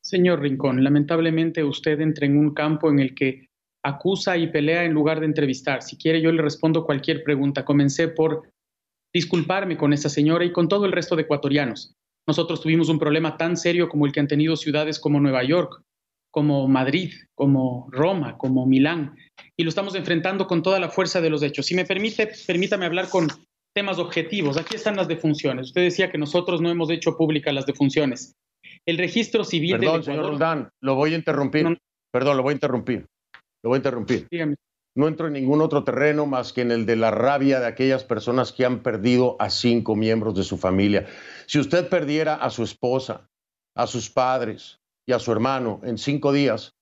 Señor 0.01 0.41
Rincón, 0.41 0.85
lamentablemente 0.85 1.65
usted 1.65 2.01
entra 2.01 2.27
en 2.27 2.39
un 2.39 2.55
campo 2.55 2.89
en 2.91 3.01
el 3.01 3.15
que 3.17 3.49
acusa 3.83 4.37
y 4.37 4.47
pelea 4.53 4.85
en 4.85 4.93
lugar 4.93 5.19
de 5.19 5.27
entrevistar. 5.27 5.83
Si 5.83 5.97
quiere, 5.97 6.23
yo 6.23 6.31
le 6.31 6.43
respondo 6.43 6.85
cualquier 6.85 7.25
pregunta. 7.25 7.65
Comencé 7.65 8.07
por 8.07 8.49
disculparme 9.19 9.77
con 9.77 9.93
esa 9.93 10.09
señora 10.09 10.45
y 10.45 10.53
con 10.53 10.69
todo 10.69 10.87
el 10.87 10.93
resto 10.93 11.17
de 11.17 11.23
ecuatorianos. 11.23 11.93
Nosotros 12.29 12.61
tuvimos 12.61 12.89
un 12.89 13.01
problema 13.01 13.37
tan 13.37 13.57
serio 13.57 13.89
como 13.89 14.07
el 14.07 14.13
que 14.13 14.21
han 14.21 14.29
tenido 14.29 14.55
ciudades 14.55 15.01
como 15.01 15.19
Nueva 15.19 15.43
York, 15.43 15.83
como 16.31 16.69
Madrid, 16.69 17.13
como 17.35 17.89
Roma, 17.91 18.39
como 18.39 18.65
Milán, 18.65 19.17
y 19.57 19.65
lo 19.65 19.71
estamos 19.71 19.97
enfrentando 19.97 20.47
con 20.47 20.63
toda 20.63 20.79
la 20.79 20.89
fuerza 20.89 21.21
de 21.21 21.31
los 21.31 21.43
hechos. 21.43 21.67
Si 21.67 21.75
me 21.75 21.85
permite, 21.85 22.31
permítame 22.47 22.87
hablar 22.87 23.09
con 23.09 23.27
temas 23.75 23.99
objetivos. 23.99 24.57
Aquí 24.57 24.77
están 24.77 24.95
las 24.95 25.09
defunciones. 25.09 25.69
Usted 25.69 25.83
decía 25.83 26.11
que 26.11 26.19
nosotros 26.19 26.61
no 26.61 26.71
hemos 26.71 26.91
hecho 26.91 27.17
públicas 27.17 27.53
las 27.53 27.67
defunciones. 27.67 28.37
El 28.87 28.99
registro 28.99 29.43
civil 29.43 29.79
Perdón, 29.79 30.05
señor 30.05 30.27
Roldán, 30.27 30.69
lo 30.81 30.95
voy 30.95 31.15
a 31.15 31.17
interrumpir. 31.17 31.67
Perdón, 32.13 32.37
lo 32.37 32.45
voy 32.45 32.53
a 32.53 32.55
interrumpir. 32.55 33.07
Lo 33.65 33.71
voy 33.71 33.77
a 33.77 33.79
interrumpir. 33.79 34.29
Dígame 34.31 34.55
no 34.95 35.07
entro 35.09 35.27
en 35.27 35.35
ningún 35.35 35.61
otro 35.61 35.85
terreno 35.85 36.27
más 36.27 36.53
que 36.53 36.63
en 36.63 36.71
el 36.71 36.87
de 36.87 36.97
la 36.97 37.11
rabia 37.11 37.61
de 37.61 37.67
aquellas 37.67 38.05
personas 38.05 38.53
que 38.53 38.65
han 38.65 38.83
perdido 38.83 39.37
a 39.39 39.51
cinco 39.51 39.95
miembros 39.95 40.35
de 40.35 40.43
su 40.43 40.57
familia. 40.57 41.07
Si 41.47 41.59
usted 41.59 41.89
perdiera 41.89 42.35
a 42.35 42.51
su 42.51 42.65
esposa, 42.65 43.29
a 43.75 43.87
sus 43.87 44.11
padres 44.11 44.81
y 45.07 45.13
a 45.13 45.19
su 45.19 45.31
hermano 45.31 45.81
en 45.85 45.99
cinco 45.99 46.33
días, 46.33 46.75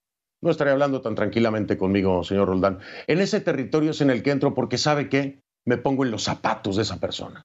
no 0.43 0.51
estaría 0.51 0.73
hablando 0.73 1.01
tan 1.01 1.15
tranquilamente 1.15 1.77
conmigo, 1.77 2.23
señor 2.25 2.49
Roldán. 2.49 2.79
En 3.07 3.21
ese 3.21 3.41
territorio 3.41 3.91
es 3.91 4.01
en 4.01 4.11
el 4.11 4.23
que 4.23 4.31
entro 4.31 4.55
porque 4.55 4.79
sabe 4.79 5.09
qué, 5.09 5.43
me 5.67 5.77
pongo 5.77 6.05
en 6.05 6.11
los 6.11 6.23
zapatos 6.23 6.77
de 6.77 6.83
esa 6.83 6.99
persona. 6.99 7.45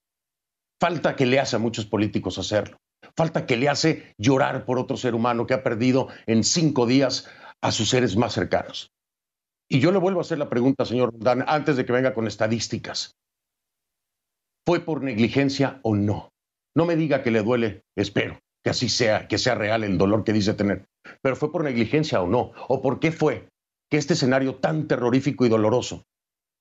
Falta 0.79 1.15
que 1.15 1.25
le 1.25 1.39
hace 1.39 1.55
a 1.55 1.59
muchos 1.59 1.85
políticos 1.85 2.37
hacerlo. 2.37 2.77
Falta 3.15 3.45
que 3.45 3.57
le 3.57 3.69
hace 3.69 4.13
llorar 4.17 4.65
por 4.65 4.79
otro 4.79 4.97
ser 4.97 5.15
humano 5.15 5.45
que 5.45 5.53
ha 5.53 5.63
perdido 5.63 6.07
en 6.27 6.43
cinco 6.43 6.85
días 6.85 7.29
a 7.61 7.71
sus 7.71 7.89
seres 7.89 8.15
más 8.15 8.33
cercanos. 8.33 8.91
Y 9.71 9.79
yo 9.79 9.93
le 9.93 9.99
vuelvo 9.99 10.19
a 10.19 10.23
hacer 10.23 10.37
la 10.37 10.49
pregunta, 10.49 10.83
señor 10.83 11.17
Dan, 11.17 11.45
antes 11.47 11.77
de 11.77 11.85
que 11.85 11.93
venga 11.93 12.13
con 12.13 12.27
estadísticas. 12.27 13.15
¿Fue 14.67 14.81
por 14.81 15.01
negligencia 15.01 15.79
o 15.83 15.95
no? 15.95 16.33
No 16.75 16.85
me 16.85 16.97
diga 16.97 17.23
que 17.23 17.31
le 17.31 17.41
duele, 17.41 17.85
espero 17.95 18.37
que 18.61 18.69
así 18.69 18.89
sea, 18.89 19.29
que 19.29 19.37
sea 19.37 19.55
real 19.55 19.85
el 19.85 19.97
dolor 19.97 20.25
que 20.25 20.33
dice 20.33 20.55
tener. 20.55 20.87
Pero 21.21 21.37
¿fue 21.37 21.53
por 21.53 21.63
negligencia 21.63 22.21
o 22.21 22.27
no? 22.27 22.51
¿O 22.67 22.81
por 22.81 22.99
qué 22.99 23.13
fue 23.13 23.47
que 23.89 23.95
este 23.95 24.13
escenario 24.13 24.55
tan 24.55 24.89
terrorífico 24.89 25.45
y 25.45 25.49
doloroso, 25.49 26.03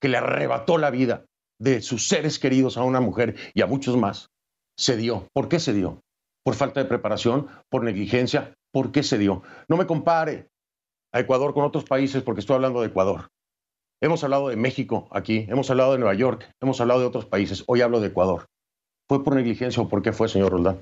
que 0.01 0.09
le 0.09 0.19
arrebató 0.19 0.79
la 0.79 0.91
vida 0.91 1.27
de 1.59 1.83
sus 1.83 2.07
seres 2.07 2.39
queridos 2.39 2.77
a 2.77 2.85
una 2.85 3.01
mujer 3.01 3.35
y 3.55 3.63
a 3.63 3.67
muchos 3.67 3.97
más, 3.97 4.31
se 4.79 4.97
dio? 4.97 5.27
¿Por 5.33 5.49
qué 5.49 5.59
se 5.59 5.73
dio? 5.73 6.01
¿Por 6.45 6.55
falta 6.55 6.81
de 6.81 6.89
preparación? 6.89 7.49
¿Por 7.71 7.83
negligencia? 7.83 8.55
¿Por 8.73 8.93
qué 8.93 9.03
se 9.03 9.19
dio? 9.19 9.43
No 9.69 9.77
me 9.77 9.89
compare 9.89 10.47
a 11.13 11.21
Ecuador 11.21 11.55
con 11.55 11.65
otros 11.65 11.85
países 11.85 12.23
porque 12.23 12.41
estoy 12.41 12.57
hablando 12.57 12.81
de 12.81 12.89
Ecuador. 12.89 13.29
Hemos 14.01 14.25
hablado 14.25 14.49
de 14.49 14.57
México 14.57 15.09
aquí, 15.11 15.47
hemos 15.49 15.71
hablado 15.71 15.93
de 15.93 15.99
Nueva 15.99 16.15
York, 16.15 16.51
hemos 16.61 16.81
hablado 16.81 17.01
de 17.01 17.07
otros 17.07 17.27
países. 17.27 17.65
Hoy 17.67 17.83
hablo 17.83 18.01
de 18.01 18.09
Ecuador. 18.09 18.47
¿Fue 19.09 19.23
por 19.23 19.35
negligencia 19.35 19.83
o 19.83 19.89
por 19.89 20.03
qué 20.03 20.13
fue, 20.13 20.29
señor 20.29 20.53
Roldán? 20.53 20.81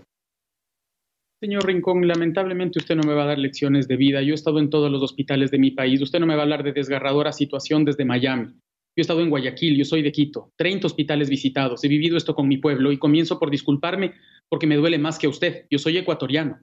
Señor 1.41 1.67
Rincón, 1.67 2.07
lamentablemente 2.07 2.79
usted 2.79 2.97
no 2.97 3.03
me 3.05 3.15
va 3.15 3.23
a 3.23 3.27
dar 3.27 3.39
lecciones 3.39 3.89
de 3.89 3.97
vida. 3.97 4.23
Yo 4.23 4.33
he 4.33 4.35
estado 4.35 4.59
en 4.59 4.71
todos 4.71 4.91
los 4.91 5.03
hospitales 5.03 5.51
de 5.51 5.59
mi 5.59 5.71
país. 5.71 6.01
Usted 6.03 6.21
no 6.21 6.27
me 6.27 6.35
va 6.35 6.41
a 6.41 6.43
hablar 6.43 6.65
de 6.65 6.73
desgarradora 6.73 7.33
situación 7.33 7.85
desde 7.85 8.05
Miami. 8.05 8.47
Yo 8.47 9.01
he 9.01 9.01
estado 9.03 9.21
en 9.21 9.31
Guayaquil, 9.31 9.77
yo 9.77 9.85
soy 9.85 10.03
de 10.03 10.11
Quito, 10.11 10.53
30 10.57 10.89
hospitales 10.89 11.31
visitados. 11.31 11.83
He 11.85 11.89
vivido 11.89 12.17
esto 12.17 12.35
con 12.35 12.49
mi 12.49 12.59
pueblo 12.59 12.91
y 12.91 12.99
comienzo 12.99 13.39
por 13.39 13.51
disculparme 13.51 14.15
porque 14.49 14.67
me 14.67 14.77
duele 14.77 14.99
más 14.99 15.19
que 15.19 15.27
a 15.27 15.31
usted. 15.31 15.67
Yo 15.71 15.79
soy 15.79 15.97
ecuatoriano 15.97 16.59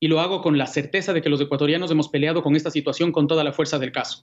y 0.00 0.08
lo 0.08 0.20
hago 0.20 0.42
con 0.42 0.58
la 0.58 0.66
certeza 0.66 1.12
de 1.12 1.22
que 1.22 1.28
los 1.28 1.40
ecuatorianos 1.40 1.90
hemos 1.90 2.08
peleado 2.08 2.42
con 2.42 2.56
esta 2.56 2.70
situación 2.70 3.12
con 3.12 3.26
toda 3.26 3.44
la 3.44 3.52
fuerza 3.52 3.78
del 3.78 3.92
caso. 3.92 4.22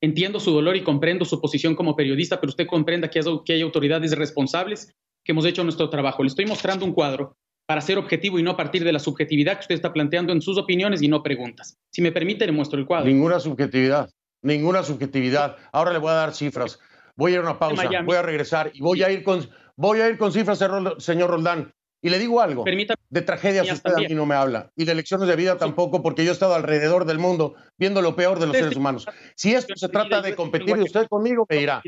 Entiendo 0.00 0.38
su 0.38 0.52
dolor 0.52 0.76
y 0.76 0.84
comprendo 0.84 1.24
su 1.24 1.40
posición 1.40 1.74
como 1.74 1.96
periodista, 1.96 2.40
pero 2.40 2.50
usted 2.50 2.66
comprenda 2.66 3.10
que 3.10 3.20
hay, 3.52 3.62
autoridades 3.62 4.16
responsables 4.16 4.94
que 5.24 5.32
hemos 5.32 5.44
hecho 5.44 5.64
nuestro 5.64 5.90
trabajo. 5.90 6.22
Le 6.22 6.28
estoy 6.28 6.46
mostrando 6.46 6.84
un 6.84 6.92
cuadro 6.92 7.36
para 7.66 7.80
ser 7.80 7.98
objetivo 7.98 8.38
y 8.38 8.42
no 8.42 8.56
partir 8.56 8.84
de 8.84 8.92
la 8.92 9.00
subjetividad 9.00 9.54
que 9.54 9.60
usted 9.62 9.74
está 9.74 9.92
planteando 9.92 10.32
en 10.32 10.40
sus 10.40 10.56
opiniones 10.56 11.02
y 11.02 11.08
no 11.08 11.22
preguntas. 11.22 11.76
Si 11.92 12.00
me 12.00 12.12
permite, 12.12 12.46
le 12.46 12.52
muestro 12.52 12.78
el 12.78 12.86
cuadro. 12.86 13.06
Ninguna 13.06 13.40
subjetividad, 13.40 14.08
ninguna 14.42 14.82
subjetividad. 14.84 15.56
Ahora 15.72 15.92
le 15.92 15.98
voy 15.98 16.10
a 16.10 16.14
dar 16.14 16.34
cifras. 16.34 16.78
Voy 17.16 17.32
a 17.32 17.34
ir 17.34 17.40
a 17.40 17.42
una 17.42 17.58
pausa, 17.58 17.90
voy 18.04 18.16
a 18.16 18.22
regresar 18.22 18.70
y 18.72 18.80
voy 18.80 19.02
a 19.02 19.10
ir 19.10 19.24
con, 19.24 19.46
voy 19.76 20.00
a 20.00 20.08
ir 20.08 20.16
con 20.16 20.32
cifras, 20.32 20.64
señor 20.98 21.30
Roldán. 21.30 21.74
Y 22.00 22.10
le 22.10 22.18
digo 22.18 22.40
algo, 22.40 22.64
de 22.64 23.22
tragedias 23.22 23.70
usted 23.72 23.92
a 23.92 23.98
mí 23.98 24.14
no 24.14 24.24
me 24.24 24.36
habla, 24.36 24.70
y 24.76 24.84
de 24.84 24.94
lecciones 24.94 25.26
de 25.26 25.34
vida 25.34 25.58
tampoco, 25.58 26.00
porque 26.00 26.24
yo 26.24 26.30
he 26.30 26.32
estado 26.32 26.54
alrededor 26.54 27.04
del 27.06 27.18
mundo 27.18 27.56
viendo 27.76 28.02
lo 28.02 28.14
peor 28.14 28.38
de 28.38 28.46
los 28.46 28.56
seres 28.56 28.76
humanos. 28.76 29.06
Si 29.34 29.52
esto 29.52 29.74
se 29.76 29.88
trata 29.88 30.22
de 30.22 30.36
competir 30.36 30.76
y 30.76 30.82
usted 30.82 31.08
conmigo, 31.08 31.44
me 31.48 31.56
dirá. 31.56 31.82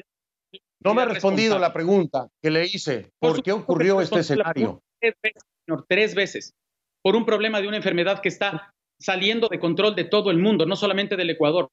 No 0.83 0.95
me 0.95 1.03
ha 1.03 1.05
respondido 1.05 1.59
la 1.59 1.73
pregunta 1.73 2.29
que 2.43 2.51
le 2.51 2.65
hice. 2.65 3.13
¿Por, 3.19 3.43
qué 3.43 3.53
ocurrió 3.53 4.01
este 4.01 4.21
escenario? 4.21 4.83
Tres 4.99 5.15
veces, 5.23 5.43
señor, 5.67 5.85
tres 5.89 6.15
veces. 6.15 6.55
Por 7.03 7.17
un 7.17 7.25
problema 7.25 7.61
de 7.61 7.69
una 7.69 7.77
enfermedad 7.77 8.21
que 8.21 8.31
está 8.31 8.75
saliendo 8.99 9.49
de 9.49 9.61
control 9.61 9.95
de 9.95 10.05
todo 10.05 10.31
el 10.31 10.39
mundo, 10.39 10.67
no 10.67 10.77
solamente 10.77 11.17
del 11.17 11.31
Ecuador. 11.31 11.71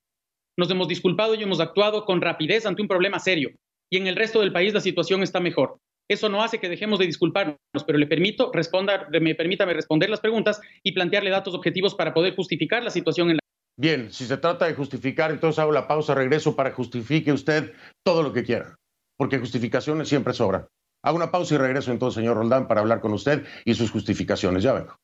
Nos 0.57 0.69
hemos 0.69 0.87
disculpado 0.87 1.35
y 1.35 1.43
hemos 1.43 1.59
actuado 1.59 2.05
con 2.05 2.21
rapidez 2.21 2.65
ante 2.65 2.81
un 2.81 2.87
problema 2.87 3.19
serio. 3.19 3.51
Y 3.89 3.97
en 3.97 4.07
el 4.07 4.15
resto 4.15 4.41
del 4.41 4.51
país 4.51 4.73
la 4.73 4.81
situación 4.81 5.23
está 5.23 5.39
mejor. 5.39 5.79
Eso 6.09 6.29
no 6.29 6.41
hace 6.41 6.59
que 6.59 6.69
dejemos 6.69 6.99
de 6.99 7.05
disculparnos, 7.05 7.57
pero 7.85 7.97
le 7.97 8.07
permito 8.07 8.51
responder, 8.53 9.07
me 9.21 9.35
permítame 9.35 9.73
responder 9.73 10.09
las 10.09 10.21
preguntas 10.21 10.61
y 10.83 10.93
plantearle 10.93 11.29
datos 11.29 11.53
objetivos 11.53 11.95
para 11.95 12.13
poder 12.13 12.35
justificar 12.35 12.83
la 12.83 12.91
situación 12.91 13.29
en 13.29 13.35
la 13.35 13.39
Bien, 13.79 14.11
si 14.11 14.25
se 14.25 14.37
trata 14.37 14.65
de 14.65 14.73
justificar, 14.73 15.29
entonces 15.29 15.59
hago 15.59 15.71
la 15.71 15.87
pausa, 15.87 16.15
regreso 16.15 16.55
para 16.55 16.71
justifique 16.71 17.31
usted 17.31 17.73
todo 18.03 18.23
lo 18.23 18.33
que 18.33 18.43
quiera, 18.43 18.75
porque 19.17 19.37
justificaciones 19.37 20.09
siempre 20.09 20.33
sobran. 20.33 20.65
Hago 21.03 21.17
una 21.17 21.29
pausa 21.29 21.53
y 21.53 21.57
regreso 21.57 21.91
entonces, 21.91 22.15
señor 22.15 22.37
Roldán, 22.37 22.67
para 22.67 22.81
hablar 22.81 23.01
con 23.01 23.13
usted 23.13 23.45
y 23.65 23.75
sus 23.75 23.91
justificaciones. 23.91 24.63
Ya 24.63 24.73
vengo. 24.73 24.95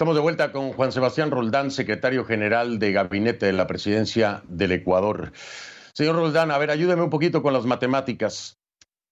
Estamos 0.00 0.16
de 0.16 0.22
vuelta 0.22 0.50
con 0.50 0.72
Juan 0.72 0.92
Sebastián 0.92 1.30
Roldán, 1.30 1.70
secretario 1.70 2.24
general 2.24 2.78
de 2.78 2.90
Gabinete 2.90 3.44
de 3.44 3.52
la 3.52 3.66
Presidencia 3.66 4.42
del 4.48 4.72
Ecuador. 4.72 5.30
Señor 5.92 6.16
Roldán, 6.16 6.50
a 6.50 6.56
ver, 6.56 6.70
ayúdeme 6.70 7.02
un 7.02 7.10
poquito 7.10 7.42
con 7.42 7.52
las 7.52 7.66
matemáticas. 7.66 8.56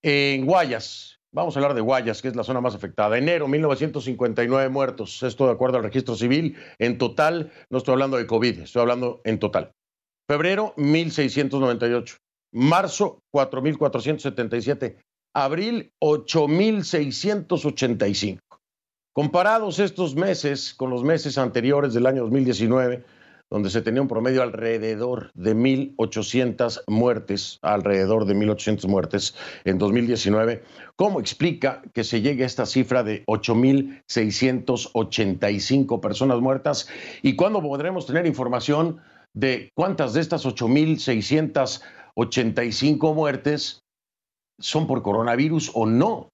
En 0.03 0.47
Guayas, 0.47 1.19
vamos 1.31 1.55
a 1.55 1.59
hablar 1.59 1.75
de 1.75 1.83
Guayas, 1.83 2.23
que 2.23 2.29
es 2.29 2.37
la 2.37 2.43
zona 2.43 2.63
más 2.63 2.75
afectada. 2.75 3.19
Enero, 3.19 3.49
1959 3.49 4.71
muertos, 4.71 5.23
esto 5.23 5.45
de 5.45 5.53
acuerdo 5.53 5.77
al 5.77 5.83
registro 5.83 6.17
civil. 6.17 6.57
En 6.79 6.97
total, 6.97 7.53
no 7.69 7.77
estoy 7.77 7.93
hablando 7.93 8.17
de 8.17 8.27
COVID, 8.27 8.61
estoy 8.61 8.81
hablando 8.81 9.21
en 9.25 9.39
total. 9.39 9.73
Febrero, 10.27 10.73
1698. 10.79 12.17
Marzo, 12.55 13.21
4.477. 13.35 14.97
Abril, 15.35 15.93
8.685. 16.03 18.39
Comparados 19.19 19.81
estos 19.81 20.15
meses 20.15 20.73
con 20.73 20.91
los 20.91 21.03
meses 21.03 21.39
anteriores 21.39 21.93
del 21.93 22.07
año 22.07 22.23
2019, 22.23 23.05
donde 23.51 23.69
se 23.69 23.83
tenía 23.83 24.01
un 24.01 24.07
promedio 24.07 24.45
alrededor 24.45 25.33
de 25.35 25.57
1.800 25.57 26.85
muertes, 26.87 27.59
alrededor 27.63 28.27
de 28.27 28.37
1.800 28.37 28.87
muertes 28.87 29.35
en 29.65 29.79
2019, 29.79 30.63
¿cómo 30.95 31.19
explica 31.19 31.83
que 31.93 32.05
se 32.05 32.21
llegue 32.21 32.45
a 32.45 32.47
esta 32.47 32.65
cifra 32.65 33.03
de 33.03 33.27
8.685 33.27 36.01
personas 36.01 36.41
muertas? 36.41 36.89
¿Y 37.21 37.35
cuándo 37.35 37.61
podremos 37.61 38.07
tener 38.07 38.25
información 38.25 39.01
de 39.35 39.73
cuántas 39.75 40.15
de 40.15 40.21
estas 40.21 40.47
8.685 40.47 43.15
muertes 43.17 43.81
son 44.61 44.87
por 44.87 45.03
coronavirus 45.03 45.73
o 45.75 45.87
no? 45.87 46.29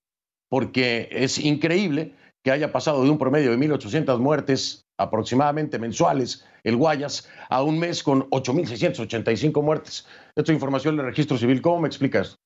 Porque 0.50 1.08
es 1.10 1.38
increíble 1.38 2.12
que 2.44 2.50
haya 2.50 2.70
pasado 2.70 3.02
de 3.02 3.10
un 3.10 3.16
promedio 3.16 3.50
de 3.50 3.56
1.800 3.56 4.18
muertes 4.18 4.86
aproximadamente 4.98 5.78
mensuales, 5.78 6.46
el 6.62 6.76
Guayas, 6.76 7.28
a 7.48 7.62
un 7.62 7.78
mes 7.78 8.02
con 8.02 8.28
8.685 8.30 9.62
muertes. 9.62 10.06
Esta 10.36 10.52
información 10.52 10.96
del 10.96 11.06
registro 11.06 11.38
civil, 11.38 11.62
¿cómo 11.62 11.80
me 11.80 11.88
explicas? 11.88 12.36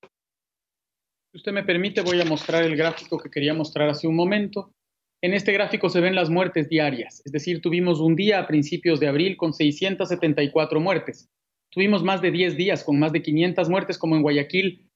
Si 1.32 1.38
usted 1.38 1.52
me 1.52 1.64
permite, 1.64 2.00
voy 2.00 2.20
a 2.20 2.24
mostrar 2.24 2.62
el 2.62 2.76
gráfico 2.76 3.18
que 3.18 3.28
quería 3.28 3.54
mostrar 3.54 3.90
hace 3.90 4.06
un 4.06 4.14
momento. 4.14 4.72
En 5.20 5.34
este 5.34 5.52
gráfico 5.52 5.90
se 5.90 6.00
ven 6.00 6.14
las 6.14 6.30
muertes 6.30 6.68
diarias, 6.68 7.20
es 7.24 7.32
decir, 7.32 7.61
tuvimos 7.61 7.98
un 7.98 8.14
día 8.14 8.38
a 8.38 8.46
principios 8.46 9.00
de 9.00 9.08
abril 9.08 9.37
con 9.37 9.52
674 9.52 10.78
muertes. 10.78 11.28
Tuvimos 11.70 12.04
más 12.04 12.22
de 12.22 12.30
10 12.30 12.56
días 12.56 12.84
con 12.84 13.00
más 13.00 13.12
de 13.12 13.20
500 13.20 13.68
muertes 13.68 13.98
como 13.98 14.14
en 14.14 14.22
Guayaquil 14.22 14.88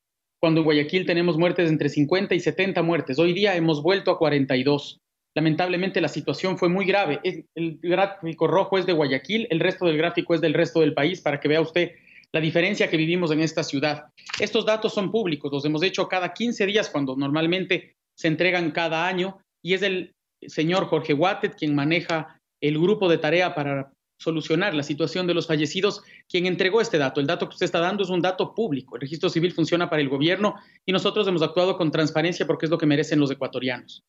cuando 0.42 0.60
en 0.60 0.64
Guayaquil 0.64 1.06
tenemos 1.06 1.38
muertes 1.38 1.70
entre 1.70 1.88
50 1.88 2.34
y 2.34 2.40
70 2.40 2.82
muertes. 2.82 3.20
Hoy 3.20 3.32
día 3.32 3.54
hemos 3.54 3.80
vuelto 3.80 4.10
a 4.10 4.18
42. 4.18 4.98
Lamentablemente 5.36 6.00
la 6.00 6.08
situación 6.08 6.58
fue 6.58 6.68
muy 6.68 6.84
grave. 6.84 7.20
El 7.54 7.78
gráfico 7.80 8.48
rojo 8.48 8.76
es 8.76 8.84
de 8.84 8.92
Guayaquil, 8.92 9.46
el 9.50 9.60
resto 9.60 9.86
del 9.86 9.96
gráfico 9.96 10.34
es 10.34 10.40
del 10.40 10.52
resto 10.52 10.80
del 10.80 10.94
país 10.94 11.20
para 11.20 11.38
que 11.38 11.46
vea 11.46 11.60
usted 11.60 11.92
la 12.32 12.40
diferencia 12.40 12.90
que 12.90 12.96
vivimos 12.96 13.30
en 13.30 13.40
esta 13.40 13.62
ciudad. 13.62 14.06
Estos 14.40 14.66
datos 14.66 14.92
son 14.92 15.12
públicos, 15.12 15.52
los 15.52 15.64
hemos 15.64 15.84
hecho 15.84 16.08
cada 16.08 16.32
15 16.32 16.66
días 16.66 16.90
cuando 16.90 17.14
normalmente 17.14 17.94
se 18.18 18.26
entregan 18.26 18.72
cada 18.72 19.06
año 19.06 19.38
y 19.62 19.74
es 19.74 19.82
el 19.82 20.12
señor 20.44 20.86
Jorge 20.86 21.12
Guatet 21.12 21.54
quien 21.54 21.72
maneja 21.72 22.40
el 22.60 22.80
grupo 22.80 23.08
de 23.08 23.18
tarea 23.18 23.54
para 23.54 23.92
solucionar 24.22 24.74
la 24.74 24.82
situación 24.82 25.26
de 25.26 25.34
los 25.34 25.46
fallecidos, 25.46 26.02
quien 26.28 26.46
entregó 26.46 26.80
este 26.80 26.98
dato. 26.98 27.20
El 27.20 27.26
dato 27.26 27.48
que 27.48 27.54
usted 27.54 27.66
está 27.66 27.80
dando 27.80 28.04
es 28.04 28.10
un 28.10 28.22
dato 28.22 28.54
público. 28.54 28.96
El 28.96 29.02
registro 29.02 29.28
civil 29.28 29.52
funciona 29.52 29.90
para 29.90 30.00
el 30.00 30.08
gobierno 30.08 30.54
y 30.86 30.92
nosotros 30.92 31.26
hemos 31.26 31.42
actuado 31.42 31.76
con 31.76 31.90
transparencia 31.90 32.46
porque 32.46 32.66
es 32.66 32.70
lo 32.70 32.78
que 32.78 32.86
merecen 32.86 33.20
los 33.20 33.30
ecuatorianos. 33.30 34.02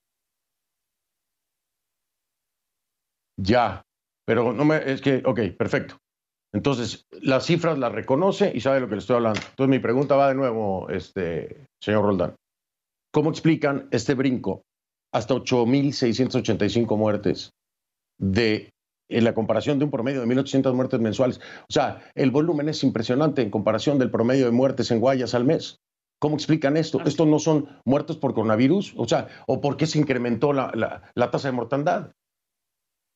Ya, 3.38 3.82
pero 4.26 4.54
no 4.54 4.64
me, 4.64 4.78
es 4.92 5.02
que, 5.02 5.24
ok, 5.26 5.40
perfecto. 5.58 5.98
Entonces, 6.54 7.08
las 7.22 7.46
cifras 7.46 7.80
las 7.80 7.92
reconoce 7.92 8.52
y 8.54 8.62
sabe 8.62 8.80
lo 8.80 8.88
que 8.88 8.96
le 8.96 9.00
estoy 9.00 9.16
hablando. 9.16 9.40
Entonces, 9.42 9.70
mi 9.70 9.80
pregunta 9.80 10.16
va 10.16 10.30
de 10.30 10.36
nuevo, 10.36 10.88
este, 10.90 11.66
señor 11.82 12.04
Roldán. 12.04 12.36
¿Cómo 13.12 13.32
explican 13.32 13.88
este 13.92 14.14
brinco 14.14 14.62
hasta 15.12 15.34
8.685 15.34 16.98
muertes 16.98 17.52
de 18.20 18.70
en 19.18 19.24
la 19.24 19.34
comparación 19.34 19.80
de 19.80 19.86
un 19.86 19.92
promedio 19.92 20.22
de 20.22 20.28
1.800 20.28 20.74
muertes 20.74 21.00
mensuales. 21.00 21.40
O 21.70 21.74
sea, 21.74 22.02
el 22.16 22.32
volumen 22.32 22.70
es 22.70 22.84
impresionante 22.84 23.42
en 23.42 23.50
comparación 23.50 24.00
del 24.00 24.12
promedio 24.12 24.46
de 24.46 24.52
muertes 24.52 24.92
en 24.92 25.00
Guayas 25.00 25.34
al 25.34 25.46
mes. 25.46 25.82
¿Cómo 26.20 26.36
explican 26.36 26.78
esto? 26.78 27.02
¿Estos 27.06 27.28
no 27.28 27.40
son 27.40 27.68
muertos 27.86 28.18
por 28.18 28.34
coronavirus? 28.34 28.94
O 28.98 29.08
sea, 29.08 29.28
¿o 29.46 29.60
por 29.60 29.78
qué 29.78 29.86
se 29.86 30.00
incrementó 30.00 30.54
la, 30.54 31.04
la 31.14 31.32
tasa 31.32 31.50
de 31.50 31.52
mortandad? 31.52 32.12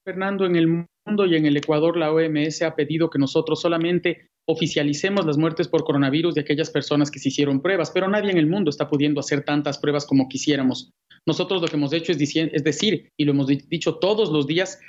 Fernando, 0.05 0.45
en 0.45 0.55
el 0.55 0.67
mundo 0.67 1.25
y 1.25 1.35
en 1.35 1.45
el 1.45 1.57
Ecuador 1.57 1.97
la 1.97 2.13
OMS 2.13 2.61
ha 2.61 2.75
pedido 2.75 3.09
que 3.09 3.19
nosotros 3.19 3.59
solamente 3.61 4.29
oficialicemos 4.49 5.25
las 5.25 5.37
muertes 5.37 5.67
por 5.67 5.83
coronavirus 5.83 6.35
de 6.35 6.41
aquellas 6.41 6.69
personas 6.69 7.11
que 7.11 7.19
se 7.19 7.27
hicieron 7.27 7.61
pruebas, 7.61 7.91
pero 7.91 8.07
nadie 8.07 8.31
en 8.31 8.37
el 8.37 8.47
mundo 8.47 8.69
está 8.69 8.87
pudiendo 8.87 9.19
hacer 9.19 9.43
tantas 9.43 9.77
pruebas 9.77 10.05
como 10.05 10.29
quisiéramos. 10.29 10.91
Nosotros 11.25 11.61
lo 11.61 11.67
que 11.67 11.75
hemos 11.75 11.91
hecho 11.91 12.13
es, 12.13 12.21
es 12.21 12.63
decir, 12.63 13.11
y 13.17 13.25
lo 13.25 13.33
hemos 13.33 13.47
dicho 13.47 13.95
todos 13.95 14.31
los 14.31 14.47
días, 14.47 14.79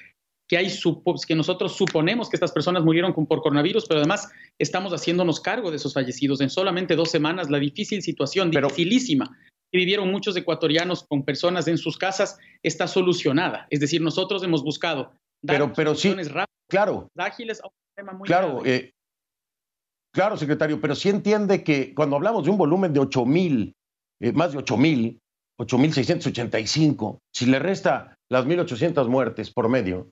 que, 0.48 0.56
hay 0.56 0.68
que 1.26 1.34
nosotros 1.34 1.76
suponemos 1.76 2.30
que 2.30 2.36
estas 2.36 2.52
personas 2.52 2.82
murieron 2.82 3.12
por 3.12 3.42
coronavirus, 3.42 3.86
pero 3.86 4.00
además 4.00 4.30
estamos 4.58 4.92
haciéndonos 4.92 5.40
cargo 5.40 5.70
de 5.70 5.76
esos 5.76 5.92
fallecidos. 5.92 6.40
En 6.40 6.48
solamente 6.48 6.96
dos 6.96 7.10
semanas, 7.10 7.50
la 7.50 7.58
difícil 7.58 8.02
situación, 8.02 8.50
dificilísima, 8.50 9.36
que 9.70 9.78
vivieron 9.78 10.10
muchos 10.10 10.34
ecuatorianos 10.36 11.04
con 11.06 11.22
personas 11.24 11.68
en 11.68 11.76
sus 11.76 11.98
casas, 11.98 12.38
está 12.62 12.88
solucionada. 12.88 13.66
Es 13.68 13.80
decir, 13.80 14.00
nosotros 14.00 14.42
hemos 14.42 14.64
buscado 14.64 15.12
dar 15.42 15.58
pero, 15.58 15.72
pero 15.74 15.94
sí, 15.94 16.14
rápidas, 16.14 16.46
claro, 16.68 17.08
ágiles 17.16 17.60
a 17.62 17.66
un 17.66 17.72
tema 17.94 18.12
muy 18.14 18.26
claro, 18.26 18.64
eh, 18.64 18.92
claro, 20.14 20.38
secretario, 20.38 20.80
pero 20.80 20.94
sí 20.94 21.10
entiende 21.10 21.62
que 21.62 21.94
cuando 21.94 22.16
hablamos 22.16 22.44
de 22.44 22.50
un 22.50 22.56
volumen 22.56 22.94
de 22.94 23.00
8 23.00 23.26
mil, 23.26 23.74
eh, 24.20 24.32
más 24.32 24.52
de 24.52 24.58
8 24.58 24.76
mil, 24.78 25.20
8.685, 25.60 27.18
si 27.34 27.46
le 27.46 27.58
resta 27.58 28.16
las 28.30 28.46
1.800 28.46 29.08
muertes 29.08 29.50
por 29.52 29.68
medio, 29.68 30.08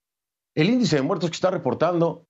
el 0.57 0.71
índice 0.71 0.97
de 0.97 1.03
muertos 1.03 1.31
que 1.31 1.35
está 1.35 1.51
reportando 1.51 2.25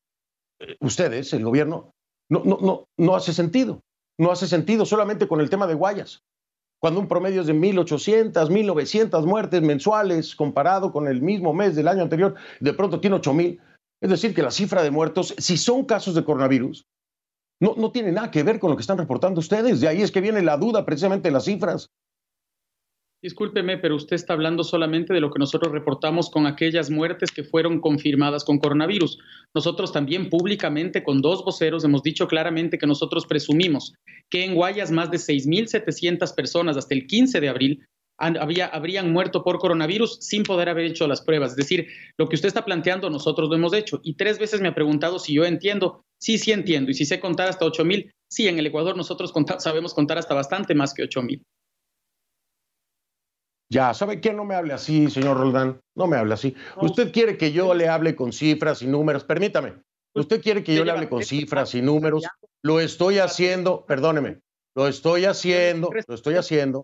eh, 0.61 0.77
ustedes, 0.81 1.33
el 1.33 1.45
gobierno, 1.45 1.93
no, 2.29 2.43
no, 2.45 2.59
no, 2.61 2.89
no 2.99 3.16
hace 3.16 3.33
sentido. 3.33 3.81
No 4.18 4.31
hace 4.33 4.47
sentido 4.47 4.85
solamente 4.87 5.29
con 5.29 5.41
el 5.41 5.51
tema 5.51 5.66
de 5.66 5.74
Guayas. 5.74 6.22
Cuando 6.81 7.01
un 7.01 7.09
promedio 7.09 7.43
es 7.43 7.47
de 7.47 7.55
1.800, 7.55 8.49
1.900 8.49 9.24
muertes 9.27 9.62
mensuales 9.62 10.35
comparado 10.35 10.93
con 10.93 11.07
el 11.07 11.22
mismo 11.22 11.55
mes 11.55 11.77
del 11.77 11.89
año 11.89 12.03
anterior, 12.03 12.35
de 12.61 12.72
pronto 12.72 13.01
tiene 13.01 13.16
8.000. 13.16 13.61
Es 14.03 14.11
decir, 14.11 14.35
que 14.35 14.43
la 14.43 14.51
cifra 14.51 14.83
de 14.83 14.91
muertos, 14.91 15.35
si 15.39 15.57
son 15.57 15.85
casos 15.85 16.14
de 16.14 16.24
coronavirus, 16.24 16.87
no, 17.61 17.74
no 17.77 17.93
tiene 17.93 18.12
nada 18.12 18.31
que 18.31 18.43
ver 18.43 18.59
con 18.59 18.70
lo 18.70 18.77
que 18.77 18.83
están 18.83 18.99
reportando 18.99 19.41
ustedes. 19.41 19.81
De 19.81 19.89
ahí 19.89 20.03
es 20.03 20.12
que 20.12 20.20
viene 20.20 20.43
la 20.43 20.57
duda 20.57 20.85
precisamente 20.85 21.29
de 21.29 21.33
las 21.33 21.45
cifras. 21.45 21.89
Discúlpeme, 23.27 23.77
pero 23.77 23.97
usted 23.97 24.14
está 24.14 24.35
hablando 24.35 24.62
solamente 24.62 25.12
de 25.12 25.20
lo 25.20 25.33
que 25.33 25.41
nosotros 25.41 25.72
reportamos 25.72 26.31
con 26.31 26.47
aquellas 26.47 26.91
muertes 26.91 27.33
que 27.33 27.43
fueron 27.43 27.81
confirmadas 27.81 28.45
con 28.45 28.61
coronavirus. 28.61 29.18
Nosotros 29.53 29.93
también 29.93 30.31
públicamente 30.31 31.03
con 31.03 31.20
dos 31.20 31.45
voceros 31.45 31.83
hemos 31.83 32.05
dicho 32.05 32.29
claramente 32.29 32.79
que 32.79 32.87
nosotros 32.87 33.27
presumimos 33.27 33.95
que 34.31 34.45
en 34.45 34.55
Guayas 34.55 34.93
más 34.93 35.11
de 35.11 35.16
6.700 35.16 36.37
personas 36.37 36.77
hasta 36.77 36.95
el 36.95 37.09
15 37.09 37.41
de 37.41 37.49
abril 37.49 37.85
había, 38.16 38.66
habrían 38.66 39.12
muerto 39.12 39.43
por 39.43 39.59
coronavirus 39.59 40.18
sin 40.20 40.45
poder 40.45 40.68
haber 40.68 40.85
hecho 40.85 41.09
las 41.09 41.20
pruebas. 41.20 41.51
Es 41.51 41.57
decir, 41.57 41.89
lo 42.16 42.29
que 42.29 42.37
usted 42.37 42.47
está 42.47 42.64
planteando 42.64 43.11
nosotros 43.11 43.49
lo 43.49 43.57
hemos 43.57 43.72
hecho. 43.72 43.99
Y 44.05 44.14
tres 44.14 44.39
veces 44.39 44.61
me 44.61 44.68
ha 44.68 44.74
preguntado 44.77 45.18
si 45.18 45.35
yo 45.35 45.45
entiendo. 45.45 46.05
Sí, 46.20 46.39
sí 46.39 46.53
entiendo. 46.53 46.93
Y 46.93 46.95
si 46.95 47.05
sé 47.05 47.18
contar 47.18 47.49
hasta 47.49 47.66
8.000, 47.66 48.09
sí, 48.31 48.47
en 48.47 48.61
el 48.61 48.68
Ecuador 48.68 48.97
nosotros 48.97 49.33
sabemos 49.59 49.95
contar 49.95 50.16
hasta 50.16 50.33
bastante 50.33 50.77
más 50.77 50.95
que 50.95 51.03
8.000. 51.03 51.43
Ya, 53.69 53.93
¿sabe 53.95 54.21
qué? 54.21 54.33
No 54.33 54.45
me 54.45 54.55
hable 54.55 54.73
así, 54.73 55.11
señor 55.11 55.37
Roldán. 55.39 55.81
No 55.97 56.07
me 56.07 56.17
hable 56.17 56.35
así. 56.35 56.55
Usted 56.81 57.12
quiere 57.12 57.37
que 57.37 57.53
yo 57.53 57.75
le 57.75 57.89
hable 57.89 58.14
con 58.14 58.33
cifras 58.33 58.83
y 58.83 58.87
números. 58.87 59.25
Permítame. 59.25 59.75
Usted 60.14 60.41
quiere 60.41 60.62
que 60.64 60.75
yo 60.75 60.85
le 60.85 60.93
hable 60.93 61.09
con 61.09 61.23
cifras 61.23 61.75
y 61.75 61.83
números. 61.83 62.25
Lo 62.62 62.81
estoy 62.81 63.19
haciendo, 63.19 63.85
perdóneme, 63.85 64.41
lo 64.75 64.89
estoy 64.89 65.25
haciendo, 65.25 65.91
lo 66.07 66.14
estoy 66.14 66.35
haciendo. 66.35 66.83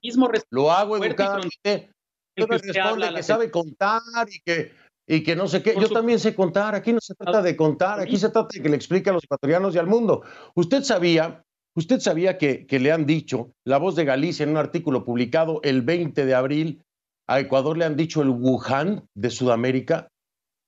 Lo 0.51 0.70
hago 0.70 1.03
educadamente. 1.03 1.91
Usted 2.37 2.49
me 2.49 2.59
responde 2.59 3.14
que 3.14 3.22
sabe 3.22 3.51
contar 3.51 4.01
y 4.28 4.41
que, 4.41 4.72
y 5.07 5.22
que 5.22 5.35
no 5.35 5.49
sé 5.49 5.62
qué. 5.62 5.74
Yo 5.78 5.89
también 5.89 6.18
sé 6.18 6.35
contar. 6.35 6.74
Aquí 6.74 6.93
no 6.93 7.01
se 7.01 7.14
trata 7.14 7.43
de 7.43 7.57
contar, 7.57 8.01
aquí 8.01 8.16
se 8.16 8.28
trata 8.28 8.49
de 8.53 8.62
que 8.62 8.68
le 8.68 8.76
explique 8.76 9.11
a 9.11 9.12
los 9.12 9.24
ecuatorianos 9.24 9.74
y 9.74 9.78
al 9.78 9.87
mundo. 9.87 10.22
Usted 10.55 10.83
sabía 10.83 11.43
¿Usted 11.75 12.01
sabía 12.01 12.37
que, 12.37 12.66
le 12.68 12.93
han 12.93 13.07
dicho, 13.07 13.55
La 13.64 13.79
Voz 13.79 13.97
de 13.97 14.05
Galicia, 14.05 14.45
en 14.45 14.51
un 14.51 14.59
artículo 14.59 15.05
publicado 15.05 15.61
el 15.62 15.81
20 15.81 16.27
de 16.27 16.35
abril, 16.35 16.83
a 17.27 17.41
Ecuador 17.41 17.79
le 17.79 17.87
han 17.87 17.97
dicho 17.97 18.20
el 18.20 18.29
Wuhan 18.29 19.09
de 19.14 19.31
Sudamérica? 19.31 20.09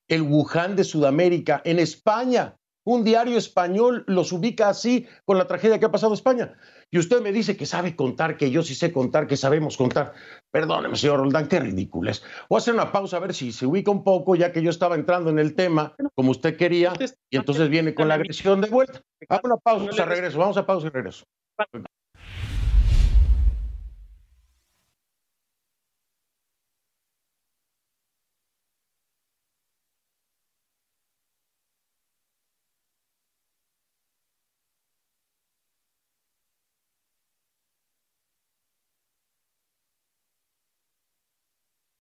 El 0.09 0.23
Wuhan 0.23 0.77
de 0.77 0.85
Sudamérica, 0.85 1.61
en 1.65 1.79
España. 1.79 2.57
Un 2.87 3.05
diario 3.05 3.37
español 3.37 4.05
los 4.07 4.33
ubica 4.33 4.69
así 4.69 5.07
con 5.25 5.37
la 5.37 5.47
tragedia 5.47 5.79
que 5.79 5.87
ha 5.87 5.91
pasado 5.91 6.15
España. 6.15 6.57
Y 6.95 6.99
usted 6.99 7.21
me 7.21 7.33
dice 7.33 7.57
que 7.57 7.67
sabe 7.67 7.97
contar, 7.97 8.37
que 8.37 8.53
yo 8.53 8.63
sí 8.63 8.77
sé 8.77 8.93
contar, 8.93 9.27
que 9.27 9.37
sabemos 9.37 9.77
contar. 9.77 10.13
Perdóneme, 10.53 10.95
señor 10.95 11.19
Roldán, 11.19 11.49
qué 11.49 11.59
ridículo 11.59 12.09
es. 12.09 12.23
Voy 12.49 12.57
a 12.57 12.59
hacer 12.59 12.73
una 12.73 12.93
pausa 12.93 13.17
a 13.17 13.21
ver 13.21 13.35
si 13.35 13.51
se 13.51 13.67
ubica 13.67 13.91
un 13.91 14.05
poco, 14.05 14.37
ya 14.37 14.53
que 14.53 14.63
yo 14.63 14.71
estaba 14.71 14.95
entrando 14.95 15.29
en 15.29 15.41
el 15.41 15.57
tema 15.57 15.97
como 16.15 16.31
usted 16.31 16.57
quería, 16.57 16.93
y 17.29 17.37
entonces 17.37 17.69
viene 17.69 17.97
con 17.97 18.07
la 18.07 18.15
agresión 18.15 18.61
de 18.61 18.69
vuelta. 18.69 19.03
Hago 19.29 19.41
una 19.43 19.57
pausa, 19.57 20.05
regreso. 20.05 20.39
Vamos 20.39 20.57
a 20.57 20.67
pausa 20.67 20.87
y 20.87 20.91
regreso. 20.91 21.25